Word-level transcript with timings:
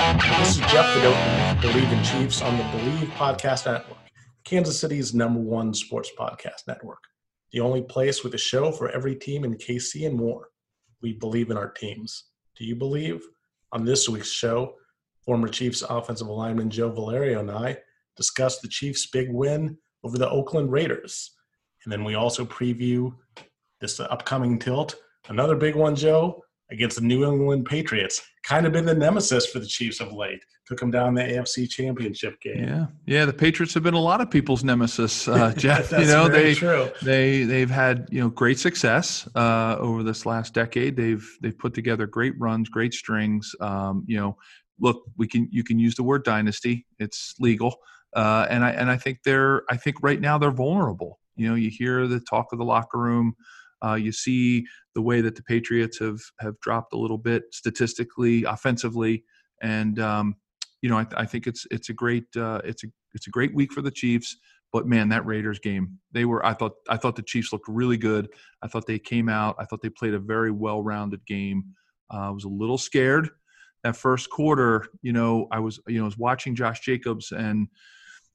This 0.00 0.52
is 0.52 0.56
Jeff 0.72 0.86
Vidot, 0.96 1.60
Bleav 1.60 1.92
in 1.92 2.02
Chiefs 2.02 2.40
on 2.40 2.56
the 2.56 2.64
Bleav 2.64 3.06
Podcast 3.16 3.66
Network, 3.66 3.98
Kansas 4.44 4.80
City's 4.80 5.12
number 5.12 5.38
one 5.38 5.74
sports 5.74 6.10
podcast 6.18 6.66
network. 6.66 7.00
The 7.52 7.60
only 7.60 7.82
place 7.82 8.24
with 8.24 8.32
a 8.32 8.38
show 8.38 8.72
for 8.72 8.88
every 8.88 9.14
team 9.14 9.44
in 9.44 9.56
KC 9.56 10.06
and 10.06 10.16
more. 10.16 10.48
We 11.02 11.12
believe 11.12 11.50
in 11.50 11.58
our 11.58 11.70
teams. 11.70 12.30
Do 12.56 12.64
you 12.64 12.76
believe? 12.76 13.20
On 13.72 13.84
this 13.84 14.08
week's 14.08 14.32
show, 14.32 14.72
former 15.22 15.48
Chiefs 15.48 15.82
offensive 15.82 16.28
lineman 16.28 16.70
Joe 16.70 16.90
Valerio 16.90 17.40
and 17.40 17.50
I 17.50 17.76
discuss 18.16 18.58
the 18.58 18.68
Chiefs' 18.68 19.08
big 19.08 19.30
win 19.30 19.76
over 20.02 20.16
the 20.16 20.30
Oakland 20.30 20.72
Raiders. 20.72 21.32
And 21.84 21.92
then 21.92 22.04
we 22.04 22.14
also 22.14 22.46
preview 22.46 23.12
this 23.82 24.00
upcoming 24.00 24.58
tilt. 24.58 24.94
Another 25.28 25.56
big 25.56 25.76
one, 25.76 25.94
Joe, 25.94 26.42
against 26.70 26.96
the 26.96 27.02
New 27.02 27.24
England 27.24 27.66
Patriots. 27.66 28.22
Kind 28.42 28.66
of 28.66 28.72
been 28.72 28.86
the 28.86 28.94
nemesis 28.94 29.46
for 29.46 29.58
the 29.58 29.66
Chiefs 29.66 30.00
of 30.00 30.12
late. 30.12 30.44
Took 30.66 30.80
them 30.80 30.90
down 30.90 31.14
the 31.14 31.22
AFC 31.22 31.68
Championship 31.68 32.40
game. 32.40 32.62
Yeah, 32.62 32.86
yeah. 33.04 33.24
The 33.24 33.32
Patriots 33.32 33.74
have 33.74 33.82
been 33.82 33.94
a 33.94 34.00
lot 34.00 34.20
of 34.20 34.30
people's 34.30 34.62
nemesis, 34.62 35.26
uh, 35.26 35.52
Jeff. 35.56 35.90
you 35.90 36.06
know, 36.06 36.28
they 36.28 36.54
true. 36.54 36.90
they 37.02 37.42
they've 37.42 37.70
had 37.70 38.06
you 38.10 38.20
know 38.20 38.28
great 38.30 38.58
success 38.58 39.28
uh, 39.34 39.76
over 39.78 40.02
this 40.02 40.26
last 40.26 40.54
decade. 40.54 40.96
They've 40.96 41.26
they've 41.42 41.58
put 41.58 41.74
together 41.74 42.06
great 42.06 42.34
runs, 42.38 42.68
great 42.68 42.94
strings. 42.94 43.52
Um, 43.60 44.04
you 44.06 44.16
know, 44.16 44.36
look, 44.78 45.02
we 45.16 45.26
can 45.26 45.48
you 45.50 45.64
can 45.64 45.78
use 45.78 45.96
the 45.96 46.04
word 46.04 46.24
dynasty. 46.24 46.86
It's 47.00 47.34
legal, 47.40 47.76
uh, 48.14 48.46
and 48.48 48.64
I 48.64 48.70
and 48.70 48.90
I 48.90 48.96
think 48.96 49.18
they're 49.24 49.64
I 49.68 49.76
think 49.76 49.96
right 50.02 50.20
now 50.20 50.38
they're 50.38 50.52
vulnerable. 50.52 51.18
You 51.34 51.48
know, 51.48 51.54
you 51.56 51.70
hear 51.70 52.06
the 52.06 52.20
talk 52.20 52.52
of 52.52 52.58
the 52.58 52.64
locker 52.64 52.98
room. 52.98 53.34
Uh, 53.84 53.94
you 53.94 54.12
see 54.12 54.64
the 54.94 55.02
way 55.02 55.20
that 55.20 55.36
the 55.36 55.42
Patriots 55.42 55.98
have 55.98 56.20
have 56.40 56.58
dropped 56.60 56.92
a 56.92 56.98
little 56.98 57.18
bit 57.18 57.44
statistically, 57.52 58.44
offensively, 58.44 59.24
and 59.62 59.98
um, 59.98 60.34
you 60.82 60.90
know 60.90 60.98
I, 60.98 61.06
I, 61.16 61.26
think 61.26 61.46
it's 61.46 61.66
it's 61.70 61.88
a 61.88 61.94
great 61.94 62.24
uh, 62.36 62.60
it's 62.64 62.84
a 62.84 62.88
it's 63.14 63.26
a 63.26 63.30
great 63.30 63.54
week 63.54 63.72
for 63.72 63.82
the 63.82 63.90
Chiefs. 63.90 64.36
But 64.72 64.86
man, 64.86 65.08
that 65.08 65.26
Raiders 65.26 65.58
game, 65.58 65.98
they 66.12 66.24
were 66.24 66.44
I 66.44 66.54
thought 66.54 66.72
I 66.88 66.96
thought 66.96 67.16
the 67.16 67.22
Chiefs 67.22 67.52
looked 67.52 67.68
really 67.68 67.96
good. 67.96 68.28
I 68.62 68.68
thought 68.68 68.86
they 68.86 68.98
came 68.98 69.28
out. 69.28 69.56
I 69.58 69.64
thought 69.64 69.82
they 69.82 69.90
played 69.90 70.14
a 70.14 70.20
very 70.20 70.50
well-rounded 70.50 71.26
game. 71.26 71.64
Uh, 72.12 72.28
I 72.28 72.30
was 72.30 72.44
a 72.44 72.48
little 72.48 72.78
scared 72.78 73.30
that 73.84 73.96
first 73.96 74.30
quarter. 74.30 74.86
You 75.02 75.12
know, 75.12 75.48
I 75.50 75.58
was 75.58 75.80
you 75.86 75.98
know 75.98 76.04
I 76.04 76.06
was 76.06 76.18
watching 76.18 76.54
Josh 76.54 76.80
Jacobs 76.80 77.32
and 77.32 77.68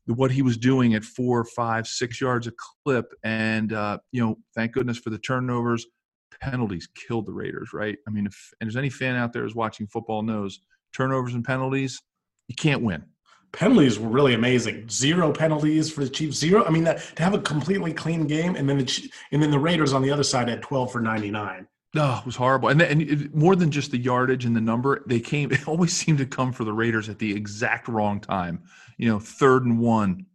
what 0.08 0.32
he 0.32 0.42
was 0.42 0.58
doing 0.58 0.94
at 0.94 1.04
four, 1.04 1.44
five, 1.44 1.88
six 1.88 2.22
yards 2.22 2.48
a 2.48 2.52
clip. 2.84 3.14
And, 3.24 3.74
uh, 3.74 4.00
you 4.12 4.24
know, 4.24 4.38
thank 4.54 4.74
goodness 4.74 4.98
for 4.98 5.10
the 5.10 5.18
turnovers. 5.18 5.86
Penalties 6.42 6.88
killed 6.96 7.26
the 7.26 7.34
Raiders, 7.34 7.72
right? 7.74 7.98
I 8.08 8.12
mean, 8.12 8.26
if 8.26 8.54
and 8.60 8.68
there's 8.68 8.76
any 8.76 8.90
fan 8.90 9.16
out 9.16 9.34
there 9.34 9.44
who's 9.44 9.56
watching 9.56 9.88
football 9.88 10.22
knows 10.22 10.60
turnovers 10.94 11.34
and 11.34 11.44
penalties, 11.44 12.02
you 12.48 12.56
can't 12.56 12.82
win. 12.82 13.06
Penalties 13.54 13.98
were 13.98 14.10
really 14.10 14.34
amazing. 14.34 14.90
Zero 14.90 15.32
penalties 15.32 15.90
for 15.90 16.04
the 16.04 16.10
Chiefs. 16.10 16.38
Zero. 16.38 16.66
I 16.66 16.72
mean, 16.72 16.84
that, 16.84 17.00
to 17.16 17.24
have 17.24 17.34
a 17.34 17.40
completely 17.40 17.94
clean 17.94 18.28
game, 18.28 18.58
and 18.58 18.70
then 18.70 18.78
the 18.80 19.12
and 19.32 19.42
then 19.42 19.50
the 19.50 19.60
Raiders 19.60 19.94
on 19.94 20.02
the 20.02 20.12
other 20.12 20.24
side 20.24 20.50
had 20.50 20.62
12 20.62 20.92
for 20.92 21.00
99. 21.00 21.66
No, 21.94 22.18
it 22.20 22.26
was 22.26 22.36
horrible. 22.36 22.68
And, 22.68 22.82
then, 22.82 22.92
and 22.92 23.02
it, 23.02 23.34
more 23.34 23.56
than 23.56 23.72
just 23.72 23.92
the 23.92 23.98
yardage 23.98 24.44
and 24.44 24.54
the 24.54 24.62
number, 24.62 25.04
they 25.08 25.22
came. 25.22 25.50
It 25.54 25.66
always 25.66 25.94
seemed 25.94 26.18
to 26.18 26.26
come 26.26 26.52
for 26.52 26.66
the 26.66 26.74
Raiders 26.74 27.08
at 27.08 27.20
the 27.20 27.34
exact 27.34 27.88
wrong 27.88 28.20
time. 28.20 28.64
You 28.98 29.10
know, 29.10 29.20
third 29.20 29.66
and 29.66 29.80
one, 29.80 30.26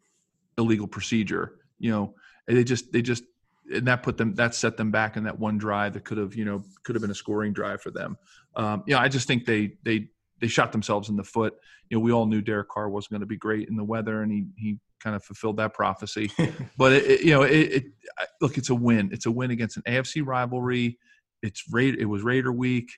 illegal 0.58 0.86
procedure. 0.86 1.56
You 1.78 1.90
know, 1.90 2.14
they 2.46 2.64
just 2.64 2.92
they 2.92 3.02
just 3.02 3.24
and 3.72 3.86
that 3.86 4.02
put 4.02 4.16
them 4.16 4.34
that 4.34 4.54
set 4.54 4.76
them 4.76 4.90
back 4.90 5.16
in 5.16 5.24
that 5.24 5.38
one 5.38 5.58
drive 5.58 5.94
that 5.94 6.04
could 6.04 6.18
have 6.18 6.34
you 6.34 6.44
know 6.44 6.62
could 6.82 6.94
have 6.94 7.02
been 7.02 7.10
a 7.10 7.14
scoring 7.14 7.52
drive 7.52 7.80
for 7.80 7.90
them. 7.90 8.16
Um, 8.56 8.82
yeah, 8.86 8.98
I 8.98 9.08
just 9.08 9.26
think 9.26 9.46
they 9.46 9.74
they 9.84 10.08
they 10.40 10.48
shot 10.48 10.72
themselves 10.72 11.08
in 11.08 11.16
the 11.16 11.24
foot. 11.24 11.54
You 11.88 11.96
know, 11.96 12.00
we 12.00 12.12
all 12.12 12.26
knew 12.26 12.40
Derek 12.40 12.68
Carr 12.68 12.88
was 12.88 13.08
going 13.08 13.20
to 13.20 13.26
be 13.26 13.36
great 13.36 13.68
in 13.68 13.76
the 13.76 13.84
weather, 13.84 14.22
and 14.22 14.30
he 14.30 14.46
he 14.56 14.78
kind 15.00 15.16
of 15.16 15.24
fulfilled 15.24 15.56
that 15.56 15.72
prophecy. 15.72 16.30
but 16.76 16.92
it, 16.92 17.04
it, 17.04 17.20
you 17.22 17.32
know, 17.32 17.42
it, 17.42 17.72
it 17.72 17.84
look, 18.40 18.58
it's 18.58 18.70
a 18.70 18.74
win. 18.74 19.10
It's 19.12 19.26
a 19.26 19.30
win 19.30 19.50
against 19.50 19.76
an 19.76 19.82
AFC 19.84 20.26
rivalry 20.26 20.98
it's 21.42 21.64
Raid. 21.72 21.96
It 21.98 22.06
was 22.06 22.22
Raider 22.22 22.52
week. 22.52 22.90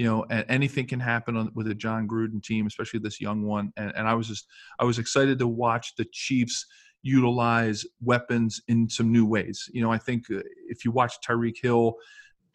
You 0.00 0.06
know, 0.06 0.24
and 0.30 0.46
anything 0.48 0.86
can 0.86 0.98
happen 0.98 1.36
on, 1.36 1.50
with 1.54 1.68
a 1.68 1.74
Jon 1.74 2.08
Gruden 2.08 2.42
team, 2.42 2.66
especially 2.66 3.00
this 3.00 3.20
young 3.20 3.42
one. 3.42 3.70
And, 3.76 3.92
and 3.94 4.08
I 4.08 4.14
was 4.14 4.28
just, 4.28 4.46
I 4.78 4.84
was 4.84 4.98
excited 4.98 5.38
to 5.40 5.46
watch 5.46 5.94
the 5.96 6.06
Chiefs 6.10 6.64
utilize 7.02 7.84
weapons 8.00 8.62
in 8.66 8.88
some 8.88 9.12
new 9.12 9.26
ways. 9.26 9.68
You 9.74 9.82
know, 9.82 9.92
I 9.92 9.98
think 9.98 10.30
uh, 10.30 10.40
if 10.70 10.86
you 10.86 10.90
watch 10.90 11.20
Tyreek 11.20 11.58
Hill, 11.60 11.96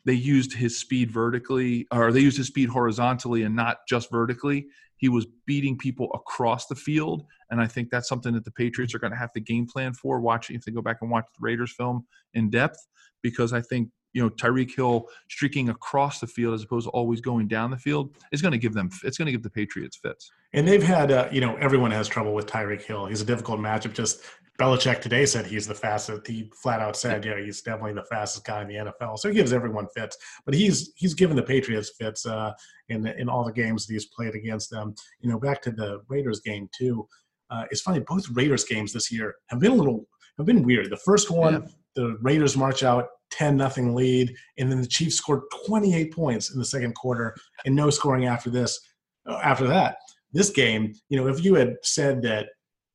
they 0.05 0.16
used 0.16 0.53
his 0.53 0.79
speed 0.79 1.11
vertically, 1.11 1.85
or 1.91 2.11
they 2.11 2.22
used 2.22 2.38
his 2.38 2.47
speed 2.47 2.69
horizontally 2.69 3.44
and 3.44 3.55
not 3.55 3.78
just 3.88 4.09
vertically. 4.09 4.66
He 4.97 5.09
was 5.09 5.28
beating 5.45 5.78
people 5.78 6.09
across 6.16 6.66
the 6.66 6.73
field, 6.73 7.28
and 7.51 7.61
I 7.61 7.67
think 7.67 7.91
that's 7.91 8.09
something 8.09 8.34
that 8.34 8.45
the 8.45 8.57
Patriots 8.63 8.95
are 8.95 9.00
going 9.00 9.13
to 9.13 9.19
have 9.19 9.34
to 9.34 9.39
game 9.39 9.67
plan 9.67 9.94
for. 9.94 10.19
Watching 10.19 10.55
if 10.55 10.66
they 10.66 10.72
go 10.72 10.81
back 10.81 10.97
and 11.01 11.11
watch 11.11 11.28
the 11.28 11.44
Raiders 11.44 11.73
film 11.73 12.07
in 12.34 12.50
depth, 12.50 12.88
because 13.22 13.53
I 13.53 13.61
think 13.61 13.89
you 14.15 14.23
know 14.23 14.29
Tyreek 14.29 14.73
Hill 14.73 15.07
streaking 15.29 15.69
across 15.69 16.19
the 16.19 16.25
field 16.25 16.55
as 16.55 16.63
opposed 16.63 16.87
to 16.87 16.91
always 16.91 17.21
going 17.21 17.47
down 17.47 17.69
the 17.69 17.77
field 17.77 18.15
is 18.31 18.41
going 18.41 18.53
to 18.53 18.57
give 18.57 18.73
them 18.73 18.89
it's 19.03 19.17
going 19.17 19.27
to 19.27 19.31
give 19.31 19.43
the 19.43 19.49
Patriots 19.49 19.97
fits. 19.97 20.31
And 20.53 20.67
they've 20.67 20.81
had 20.81 21.11
uh, 21.11 21.27
you 21.31 21.41
know 21.41 21.55
everyone 21.57 21.91
has 21.91 22.07
trouble 22.07 22.33
with 22.33 22.47
Tyreek 22.47 22.81
Hill. 22.81 23.05
He's 23.05 23.21
a 23.21 23.25
difficult 23.25 23.59
matchup. 23.59 23.93
Just 23.93 24.21
Belichick 24.57 25.01
today 25.01 25.25
said 25.25 25.45
he's 25.45 25.67
the 25.67 25.75
fastest. 25.75 26.25
He 26.25 26.49
flat 26.63 26.79
out 26.79 26.95
said, 26.95 27.25
yeah, 27.25 27.37
he's 27.37 27.61
definitely 27.61 27.93
the 27.93 28.05
fastest 28.05 28.45
guy 28.45 28.61
in 28.61 28.69
the 28.69 28.75
NFL. 28.75 29.19
So 29.19 29.27
he 29.27 29.35
gives 29.35 29.51
everyone 29.51 29.87
fits. 29.93 30.17
But 30.45 30.55
he's 30.55 30.93
he's 30.95 31.13
given 31.13 31.35
the 31.35 31.43
Patriots 31.43 31.91
fits 31.99 32.25
uh, 32.25 32.53
in 32.87 33.05
in 33.05 33.27
all 33.27 33.43
the 33.43 33.51
games 33.51 33.85
that 33.85 33.93
he's 33.93 34.07
played 34.07 34.33
against 34.33 34.69
them. 34.69 34.95
You 35.19 35.29
know, 35.29 35.39
back 35.39 35.61
to 35.63 35.71
the 35.71 36.01
Raiders 36.07 36.39
game 36.39 36.69
too. 36.75 37.05
Uh, 37.49 37.65
it's 37.69 37.81
funny. 37.81 37.99
Both 37.99 38.29
Raiders 38.29 38.63
games 38.63 38.93
this 38.93 39.11
year 39.11 39.35
have 39.47 39.59
been 39.59 39.73
a 39.73 39.75
little 39.75 40.07
have 40.37 40.45
been 40.45 40.63
weird. 40.63 40.89
The 40.89 40.97
first 40.97 41.29
one, 41.29 41.53
yeah. 41.53 41.67
The 41.95 42.17
Raiders 42.22 42.57
march 42.57 42.83
out 42.83 43.07
10 43.31 43.57
nothing 43.57 43.95
lead 43.95 44.33
and 44.57 44.72
then 44.72 44.81
the 44.81 44.88
chiefs 44.88 45.16
scored 45.16 45.41
28 45.67 46.13
points 46.13 46.51
in 46.51 46.59
the 46.59 46.66
second 46.66 46.94
quarter 46.95 47.35
and 47.66 47.75
no 47.75 47.89
scoring 47.89 48.25
after 48.25 48.50
this 48.50 48.79
uh, 49.28 49.39
after 49.44 49.67
that 49.67 49.97
this 50.31 50.50
game 50.50 50.94
you 51.09 51.17
know 51.17 51.28
if 51.28 51.44
you 51.44 51.55
had 51.55 51.75
said 51.84 52.22
that 52.22 52.47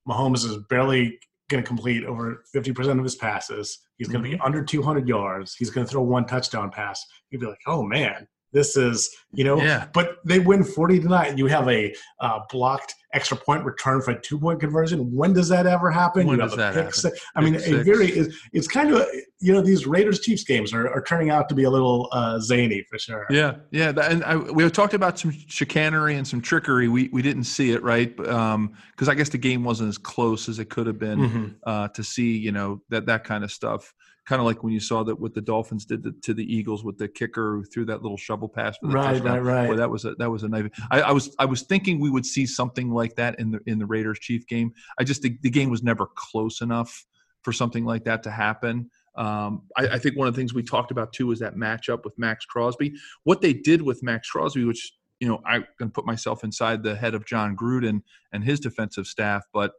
mahomes 0.08 0.44
is 0.44 0.56
barely 0.68 1.18
going 1.48 1.62
to 1.62 1.66
complete 1.66 2.04
over 2.04 2.44
50% 2.54 2.98
of 2.98 3.04
his 3.04 3.16
passes 3.16 3.78
he's 3.98 4.08
going 4.08 4.22
to 4.22 4.28
be 4.28 4.36
mm-hmm. 4.36 4.46
under 4.46 4.64
200 4.64 5.08
yards 5.08 5.54
he's 5.56 5.70
going 5.70 5.86
to 5.86 5.90
throw 5.90 6.02
one 6.02 6.26
touchdown 6.26 6.70
pass 6.70 7.04
you'd 7.30 7.40
be 7.40 7.46
like 7.46 7.58
oh 7.66 7.82
man 7.82 8.26
this 8.52 8.76
is, 8.76 9.14
you 9.32 9.44
know, 9.44 9.60
yeah. 9.60 9.86
but 9.92 10.16
they 10.24 10.38
win 10.38 10.64
40 10.64 11.00
to 11.00 11.08
9. 11.08 11.38
You 11.38 11.46
have 11.46 11.68
a 11.68 11.94
uh, 12.20 12.40
blocked 12.50 12.94
extra 13.12 13.36
point 13.36 13.64
return 13.64 14.00
for 14.00 14.12
a 14.12 14.20
two 14.20 14.38
point 14.38 14.60
conversion. 14.60 15.14
When 15.14 15.32
does 15.32 15.48
that 15.48 15.66
ever 15.66 15.90
happen? 15.90 16.26
When 16.26 16.36
you 16.36 16.42
does 16.42 16.56
that 16.56 16.74
happen? 16.74 16.92
Six. 16.92 17.20
I 17.34 17.40
mean, 17.40 17.56
a 17.56 17.82
very, 17.82 18.08
it's, 18.08 18.36
it's, 18.52 18.68
kind 18.68 18.92
of, 18.92 19.06
you 19.40 19.52
know, 19.52 19.62
these 19.62 19.86
Raiders 19.86 20.20
Chiefs 20.20 20.44
games 20.44 20.72
are, 20.72 20.88
are 20.88 21.02
turning 21.02 21.30
out 21.30 21.48
to 21.48 21.54
be 21.54 21.64
a 21.64 21.70
little 21.70 22.08
uh, 22.12 22.38
zany 22.40 22.84
for 22.88 22.98
sure. 22.98 23.26
Yeah. 23.30 23.56
Yeah. 23.70 23.92
And 24.02 24.24
I, 24.24 24.36
we 24.36 24.68
talked 24.70 24.94
about 24.94 25.18
some 25.18 25.32
chicanery 25.32 26.16
and 26.16 26.26
some 26.26 26.40
trickery. 26.40 26.88
We, 26.88 27.08
we 27.12 27.22
didn't 27.22 27.44
see 27.44 27.72
it, 27.72 27.82
right? 27.82 28.16
Because 28.16 28.54
um, 28.54 28.74
I 29.08 29.14
guess 29.14 29.28
the 29.28 29.38
game 29.38 29.64
wasn't 29.64 29.88
as 29.88 29.98
close 29.98 30.48
as 30.48 30.58
it 30.58 30.70
could 30.70 30.86
have 30.86 30.98
been 30.98 31.18
mm-hmm. 31.18 31.46
uh, 31.64 31.88
to 31.88 32.04
see, 32.04 32.36
you 32.36 32.52
know, 32.52 32.82
that, 32.90 33.06
that 33.06 33.24
kind 33.24 33.44
of 33.44 33.50
stuff 33.50 33.92
kind 34.30 34.38
of 34.38 34.46
like 34.46 34.62
when 34.62 34.72
you 34.72 34.78
saw 34.78 35.02
that 35.02 35.18
what 35.18 35.34
the 35.34 35.40
Dolphins 35.40 35.84
did 35.84 36.04
to, 36.04 36.12
to, 36.12 36.32
the 36.32 36.44
Eagles 36.44 36.84
with 36.84 36.96
the 36.96 37.08
kicker 37.08 37.56
who 37.56 37.64
threw 37.64 37.84
that 37.86 38.00
little 38.02 38.16
shovel 38.16 38.48
pass 38.48 38.78
for 38.78 38.86
the 38.86 38.94
right, 38.94 39.14
touchdown. 39.14 39.40
Right, 39.40 39.68
right, 39.68 39.76
that 39.76 39.90
was 39.90 40.04
a 40.04 40.14
that 40.14 40.30
was 40.30 40.44
a 40.44 40.48
knife. 40.48 40.70
I, 40.88 41.00
I, 41.00 41.10
was 41.10 41.34
I 41.40 41.46
was 41.46 41.62
thinking 41.62 41.98
we 41.98 42.10
would 42.10 42.24
see 42.24 42.46
something 42.46 42.92
like 42.92 43.16
that 43.16 43.40
in 43.40 43.50
the 43.50 43.58
in 43.66 43.80
the 43.80 43.86
Raiders 43.86 44.20
Chief 44.20 44.46
game. 44.46 44.72
I 45.00 45.02
just 45.02 45.20
think 45.20 45.42
the 45.42 45.50
game 45.50 45.68
was 45.68 45.82
never 45.82 46.06
close 46.14 46.60
enough 46.60 47.04
for 47.42 47.52
something 47.52 47.84
like 47.84 48.04
that 48.04 48.22
to 48.22 48.30
happen. 48.30 48.88
Um, 49.16 49.62
I, 49.76 49.88
I, 49.88 49.98
think 49.98 50.16
one 50.16 50.28
of 50.28 50.34
the 50.34 50.40
things 50.40 50.54
we 50.54 50.62
talked 50.62 50.92
about 50.92 51.12
too 51.12 51.26
was 51.26 51.40
that 51.40 51.56
matchup 51.56 52.04
with 52.04 52.16
Maxx 52.16 52.44
Crosby. 52.44 52.94
What 53.24 53.40
they 53.40 53.52
did 53.52 53.82
with 53.82 54.00
Maxx 54.04 54.30
Crosby, 54.30 54.64
which 54.64 54.92
you 55.18 55.26
know 55.26 55.40
I'm 55.44 55.66
going 55.76 55.90
to 55.90 55.92
put 55.92 56.06
myself 56.06 56.44
inside 56.44 56.84
the 56.84 56.94
head 56.94 57.14
of 57.14 57.26
Jon 57.26 57.56
Gruden 57.56 58.02
and 58.32 58.44
his 58.44 58.60
defensive 58.60 59.08
staff, 59.08 59.42
but 59.52 59.72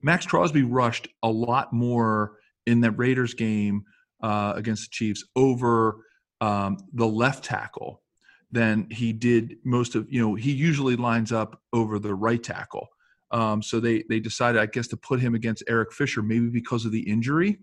Maxx 0.00 0.26
Crosby 0.26 0.62
rushed 0.62 1.08
a 1.24 1.28
lot 1.28 1.72
more 1.72 2.38
in 2.66 2.80
that 2.80 2.92
Raiders 2.92 3.34
game 3.34 3.84
uh, 4.22 4.52
against 4.56 4.84
the 4.84 4.90
Chiefs 4.90 5.24
over 5.36 6.04
um, 6.40 6.78
the 6.92 7.06
left 7.06 7.44
tackle 7.44 8.02
than 8.50 8.88
he 8.90 9.12
did 9.12 9.56
most 9.64 9.94
of. 9.94 10.06
You 10.10 10.20
know, 10.20 10.34
he 10.34 10.52
usually 10.52 10.96
lines 10.96 11.32
up 11.32 11.60
over 11.72 11.98
the 11.98 12.14
right 12.14 12.42
tackle. 12.42 12.88
Um, 13.30 13.62
so 13.62 13.80
they 13.80 14.04
they 14.08 14.20
decided, 14.20 14.60
I 14.60 14.66
guess, 14.66 14.88
to 14.88 14.96
put 14.96 15.20
him 15.20 15.34
against 15.34 15.64
Eric 15.68 15.92
Fisher, 15.92 16.22
maybe 16.22 16.48
because 16.48 16.84
of 16.84 16.92
the 16.92 17.00
injury. 17.00 17.58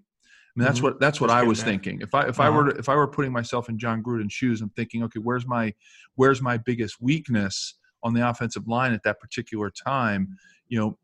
Mean, 0.59 0.65
that's 0.65 0.79
mm-hmm. 0.79 0.87
what 0.87 0.99
that's 0.99 1.21
what 1.21 1.29
I 1.29 1.43
was 1.43 1.63
thinking. 1.63 2.01
If 2.01 2.13
I 2.13 2.23
if 2.27 2.39
uh-huh. 2.39 2.43
I 2.43 2.49
were 2.49 2.71
to, 2.71 2.77
if 2.77 2.89
I 2.89 2.95
were 2.95 3.07
putting 3.07 3.31
myself 3.31 3.69
in 3.69 3.79
Jon 3.79 4.03
Gruden's 4.03 4.33
shoes, 4.33 4.61
I'm 4.61 4.69
thinking, 4.71 5.03
okay, 5.03 5.19
where's 5.19 5.47
my 5.47 5.73
where's 6.15 6.41
my 6.41 6.57
biggest 6.57 6.99
weakness 6.99 7.75
on 8.03 8.13
the 8.13 8.27
offensive 8.27 8.67
line 8.67 8.91
at 8.91 9.03
that 9.03 9.19
particular 9.19 9.69
time? 9.69 10.37
You 10.67 10.79
know, 10.79 10.97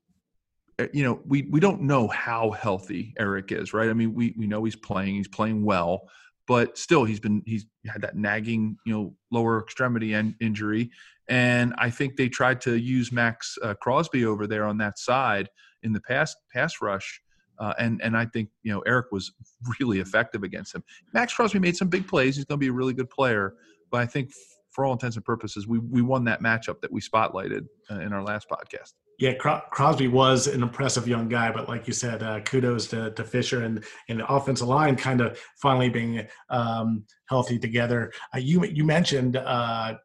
you 0.94 1.04
know, 1.04 1.22
we 1.26 1.44
we 1.44 1.60
don't 1.60 1.82
know 1.82 2.08
how 2.08 2.52
healthy 2.52 3.14
Eric 3.18 3.52
is, 3.52 3.74
right? 3.74 3.90
I 3.90 3.94
mean, 3.94 4.14
we 4.14 4.34
we 4.38 4.48
know 4.48 4.64
he's 4.64 4.76
playing, 4.76 5.16
he's 5.16 5.28
playing 5.28 5.64
well, 5.64 6.10
but 6.48 6.78
still, 6.78 7.06
he's 7.06 7.20
been 7.20 7.42
he's 7.46 7.66
had 7.88 8.02
that 8.02 8.16
nagging, 8.16 8.78
you 8.86 8.94
know, 8.94 9.16
lower 9.32 9.62
extremity 9.62 10.14
and 10.14 10.36
injury, 10.42 10.90
and 11.30 11.74
I 11.78 11.90
think 11.90 12.18
they 12.18 12.30
tried 12.30 12.62
to 12.62 12.78
use 12.78 13.12
Maxx 13.12 13.58
uh, 13.64 13.74
Crosby 13.76 14.26
over 14.26 14.48
there 14.48 14.66
on 14.66 14.78
that 14.80 15.00
side 15.00 15.50
in 15.84 15.94
the 15.94 16.02
pass 16.02 16.36
pass 16.54 16.82
rush 16.82 17.22
uh, 17.60 17.74
and 17.80 18.02
and 18.02 18.18
I 18.18 18.26
think 18.26 18.50
you 18.64 18.74
know 18.74 18.82
Eric 18.82 19.08
was 19.12 19.32
really 19.80 20.00
effective 20.00 20.44
against 20.44 20.76
him. 20.76 20.84
Maxx 21.14 21.34
Crosby 21.34 21.60
made 21.60 21.78
some 21.78 21.88
big 21.88 22.08
plays. 22.08 22.36
He's 22.36 22.46
going 22.46 22.60
to 22.60 22.64
be 22.64 22.70
a 22.70 22.74
really 22.74 22.94
good 22.94 23.10
player, 23.10 23.56
but 23.92 24.02
I 24.02 24.06
think 24.06 24.32
for 24.72 24.86
all 24.86 24.94
intents 24.94 25.16
and 25.16 25.26
purposes, 25.26 25.68
we 25.68 25.80
we 25.80 26.02
won 26.02 26.26
that 26.26 26.42
matchup 26.42 26.82
that 26.82 26.92
we 26.92 27.02
spotlighted 27.02 27.66
uh, 27.90 28.00
in 28.00 28.14
our 28.14 28.24
last 28.24 28.48
podcast. 28.50 28.94
Yeah, 29.18 29.34
Crosby 29.34 30.08
was 30.08 30.48
an 30.48 30.62
impressive 30.62 31.08
young 31.08 31.30
guy, 31.30 31.52
but 31.52 31.70
like 31.70 31.88
you 31.88 31.94
said, 31.94 32.22
uh, 32.22 32.42
kudos 32.42 32.88
to, 32.88 33.12
to 33.12 33.24
Fisher 33.24 33.64
and, 33.64 33.84
and 34.10 34.20
the 34.20 34.28
offensive 34.28 34.68
line 34.68 34.96
kind 34.98 35.22
of 35.22 35.40
finally 35.62 35.90
being 35.90 36.28
um, 36.50 37.06
healthy 37.30 37.58
together. 37.58 38.12
Uh, 38.34 38.40
you 38.40 38.66
you 38.66 38.84
mentioned 38.84 39.38
uh, 39.38 39.96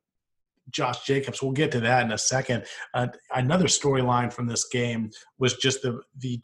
Josh 0.70 1.04
Jacobs. 1.04 1.42
We'll 1.42 1.52
get 1.52 1.72
to 1.72 1.80
that 1.80 2.04
in 2.04 2.12
a 2.12 2.18
second. 2.18 2.64
Uh, 2.94 3.08
another 3.34 3.66
storyline 3.66 4.32
from 4.32 4.46
this 4.46 4.68
game 4.68 5.10
was 5.38 5.56
just 5.56 5.82
the 5.82 6.00
the 6.18 6.40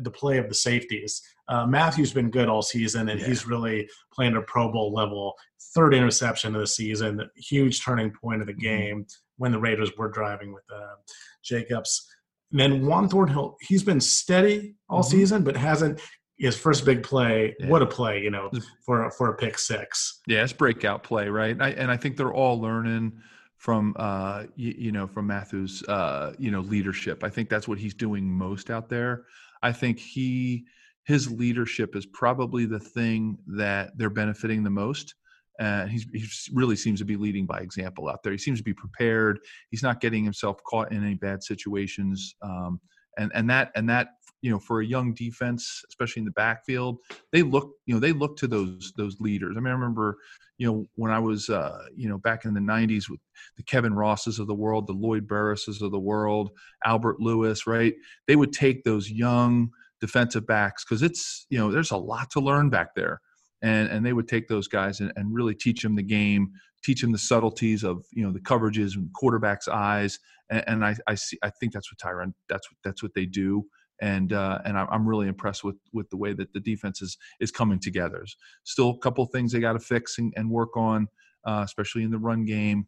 the 0.00 0.10
play 0.10 0.38
of 0.38 0.48
the 0.48 0.54
safeties. 0.54 1.22
Uh, 1.48 1.66
Mathieu's 1.66 2.12
been 2.12 2.30
good 2.30 2.48
all 2.48 2.62
season, 2.62 3.08
and 3.08 3.20
yeah. 3.20 3.26
he's 3.26 3.46
really 3.46 3.88
playing 4.12 4.36
a 4.36 4.42
Pro 4.42 4.70
Bowl 4.70 4.92
level. 4.92 5.34
Third 5.74 5.94
interception 5.94 6.54
of 6.54 6.60
the 6.60 6.66
season, 6.66 7.28
huge 7.36 7.84
turning 7.84 8.12
point 8.12 8.40
of 8.40 8.46
the 8.46 8.52
mm-hmm. 8.52 8.62
game 8.62 8.96
mm-hmm. 9.00 9.22
when 9.38 9.52
the 9.52 9.58
Raiders 9.58 9.90
were 9.98 10.08
driving 10.08 10.52
with 10.52 10.64
uh, 10.72 10.94
Jacobs. 11.44 12.06
And 12.50 12.60
then 12.60 12.86
Juan 12.86 13.08
Thornhill, 13.08 13.56
he's 13.60 13.82
been 13.82 14.00
steady 14.00 14.76
all 14.88 15.00
mm-hmm. 15.00 15.10
season, 15.10 15.44
but 15.44 15.56
hasn't 15.56 16.00
his 16.38 16.56
first 16.56 16.84
big 16.84 17.02
play. 17.02 17.54
Yeah. 17.58 17.68
What 17.68 17.82
a 17.82 17.86
play, 17.86 18.22
you 18.22 18.30
know, 18.30 18.50
for 18.84 19.10
for 19.12 19.30
a 19.30 19.36
pick 19.36 19.58
six. 19.58 20.20
Yeah, 20.26 20.42
it's 20.42 20.52
breakout 20.52 21.02
play, 21.02 21.28
right? 21.28 21.56
I, 21.60 21.70
and 21.70 21.90
I 21.90 21.96
think 21.96 22.16
they're 22.16 22.32
all 22.32 22.60
learning 22.60 23.12
from 23.56 23.94
uh, 23.98 24.44
you, 24.56 24.74
you, 24.76 24.92
know 24.92 25.06
from 25.06 25.26
Mathieu's 25.26 25.82
uh, 25.84 26.34
you 26.38 26.50
know 26.50 26.60
leadership. 26.60 27.24
I 27.24 27.28
think 27.28 27.48
that's 27.48 27.68
what 27.68 27.78
he's 27.78 27.94
doing 27.94 28.30
most 28.30 28.70
out 28.70 28.88
there. 28.88 29.24
I 29.62 29.72
think 29.72 29.98
he 29.98 30.66
his 31.04 31.30
leadership 31.30 31.96
is 31.96 32.06
probably 32.06 32.66
the 32.66 32.80
thing 32.80 33.38
that 33.46 33.96
they're 33.96 34.10
benefiting 34.10 34.62
the 34.64 34.70
most. 34.70 35.14
And 35.58 35.90
he's, 35.90 36.06
he 36.12 36.26
really 36.52 36.76
seems 36.76 36.98
to 36.98 37.04
be 37.04 37.16
leading 37.16 37.46
by 37.46 37.60
example 37.60 38.08
out 38.08 38.22
there. 38.22 38.32
He 38.32 38.38
seems 38.38 38.58
to 38.58 38.64
be 38.64 38.74
prepared. 38.74 39.38
He's 39.70 39.82
not 39.82 40.00
getting 40.00 40.24
himself 40.24 40.62
caught 40.64 40.90
in 40.90 41.04
any 41.04 41.14
bad 41.14 41.42
situations. 41.42 42.34
Um, 42.42 42.80
and 43.18 43.30
and 43.34 43.48
that 43.50 43.70
and 43.74 43.88
that 43.88 44.08
you 44.42 44.50
know 44.50 44.58
for 44.58 44.80
a 44.80 44.86
young 44.86 45.14
defense 45.14 45.82
especially 45.88 46.20
in 46.20 46.26
the 46.26 46.32
backfield 46.32 46.98
they 47.32 47.42
look 47.42 47.72
you 47.86 47.94
know 47.94 48.00
they 48.00 48.12
look 48.12 48.36
to 48.36 48.46
those 48.46 48.92
those 48.96 49.18
leaders 49.20 49.54
i 49.56 49.60
mean 49.60 49.70
i 49.70 49.74
remember 49.74 50.18
you 50.58 50.66
know 50.66 50.86
when 50.96 51.10
i 51.10 51.18
was 51.18 51.48
uh 51.48 51.84
you 51.96 52.08
know 52.08 52.18
back 52.18 52.44
in 52.44 52.54
the 52.54 52.60
90s 52.60 53.08
with 53.08 53.20
the 53.56 53.62
kevin 53.62 53.94
rosses 53.94 54.38
of 54.38 54.46
the 54.46 54.54
world 54.54 54.86
the 54.86 54.92
lloyd 54.92 55.26
burruses 55.26 55.82
of 55.82 55.90
the 55.90 55.98
world 55.98 56.50
albert 56.84 57.20
lewis 57.20 57.66
right 57.66 57.94
they 58.26 58.36
would 58.36 58.52
take 58.52 58.84
those 58.84 59.10
young 59.10 59.70
defensive 60.00 60.46
backs 60.46 60.84
because 60.84 61.02
it's 61.02 61.46
you 61.48 61.58
know 61.58 61.70
there's 61.70 61.90
a 61.90 61.96
lot 61.96 62.30
to 62.30 62.40
learn 62.40 62.68
back 62.68 62.94
there 62.94 63.20
and 63.64 63.88
and 63.88 64.06
they 64.06 64.12
would 64.12 64.28
take 64.28 64.46
those 64.46 64.68
guys 64.68 65.00
and, 65.00 65.12
and 65.16 65.34
really 65.34 65.54
teach 65.54 65.82
them 65.82 65.96
the 65.96 66.02
game 66.02 66.52
teach 66.84 67.00
them 67.00 67.12
the 67.12 67.18
subtleties 67.18 67.82
of 67.82 68.04
you 68.12 68.24
know 68.24 68.32
the 68.32 68.40
coverages 68.40 68.94
and 68.94 69.12
quarterback's 69.14 69.66
eyes 69.68 70.18
and, 70.50 70.64
and 70.66 70.84
I, 70.84 70.94
I 71.08 71.14
see 71.16 71.38
i 71.42 71.50
think 71.50 71.72
that's 71.72 71.90
what 71.90 71.98
tyrann 71.98 72.34
that's 72.48 72.70
what 72.70 72.78
that's 72.84 73.02
what 73.02 73.14
they 73.14 73.26
do 73.26 73.66
and 74.00 74.32
uh, 74.32 74.58
and 74.64 74.76
I'm 74.76 75.06
really 75.08 75.28
impressed 75.28 75.62
with 75.64 75.76
with 75.92 76.10
the 76.10 76.16
way 76.16 76.32
that 76.32 76.52
the 76.52 76.60
defense 76.60 77.00
is 77.00 77.16
is 77.40 77.50
coming 77.50 77.78
together. 77.78 78.24
Still 78.64 78.90
a 78.90 78.98
couple 78.98 79.24
things 79.26 79.52
they 79.52 79.60
got 79.60 79.74
to 79.74 79.80
fix 79.80 80.18
and, 80.18 80.32
and, 80.36 80.50
work 80.50 80.76
on, 80.76 81.08
uh, 81.46 81.62
especially 81.64 82.02
in 82.02 82.10
the 82.10 82.18
run 82.18 82.44
game. 82.44 82.86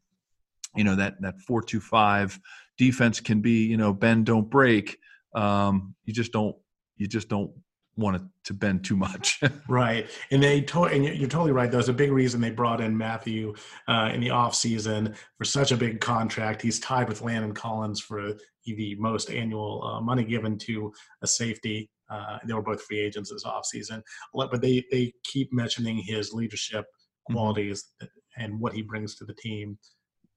You 0.74 0.84
know 0.84 0.96
that 0.96 1.20
that 1.20 1.40
four 1.40 1.62
two 1.62 1.80
five 1.80 2.38
defense 2.76 3.20
can 3.20 3.40
be 3.40 3.66
you 3.66 3.76
know 3.76 3.92
bend 3.92 4.26
don't 4.26 4.50
break. 4.50 4.98
Um, 5.34 5.94
you 6.04 6.12
just 6.12 6.32
don't 6.32 6.56
you 6.96 7.06
just 7.06 7.28
don't 7.28 7.52
want 7.96 8.16
it 8.16 8.22
to 8.44 8.54
bend 8.54 8.84
too 8.84 8.96
much. 8.96 9.40
right. 9.68 10.08
And 10.30 10.42
they 10.42 10.60
to- 10.62 10.84
and 10.84 11.04
you're 11.04 11.28
totally 11.28 11.52
right. 11.52 11.70
There's 11.70 11.88
a 11.88 11.94
big 11.94 12.12
reason 12.12 12.40
they 12.40 12.50
brought 12.50 12.80
in 12.80 12.96
Mathieu 12.96 13.54
uh, 13.88 14.10
in 14.12 14.20
the 14.20 14.30
off 14.30 14.54
season 14.54 15.14
for 15.38 15.44
such 15.44 15.72
a 15.72 15.76
big 15.76 16.00
contract. 16.00 16.62
He's 16.62 16.78
tied 16.78 17.08
with 17.08 17.22
Landon 17.22 17.54
Collins 17.54 18.00
for 18.00 18.34
the 18.64 18.96
most 18.98 19.30
annual 19.30 19.82
uh, 19.84 20.00
money 20.00 20.24
given 20.24 20.58
to 20.58 20.92
a 21.22 21.26
safety. 21.26 21.90
Uh, 22.10 22.38
they 22.46 22.54
were 22.54 22.62
both 22.62 22.82
free 22.82 23.00
agents 23.00 23.32
this 23.32 23.44
offseason. 23.44 24.02
But 24.34 24.60
they, 24.60 24.84
they 24.90 25.12
keep 25.24 25.52
mentioning 25.52 25.96
his 25.96 26.32
leadership 26.32 26.84
mm-hmm. 26.84 27.34
qualities 27.34 27.84
mm-hmm. 28.02 28.42
and 28.42 28.60
what 28.60 28.74
he 28.74 28.82
brings 28.82 29.16
to 29.16 29.24
the 29.24 29.34
team. 29.34 29.78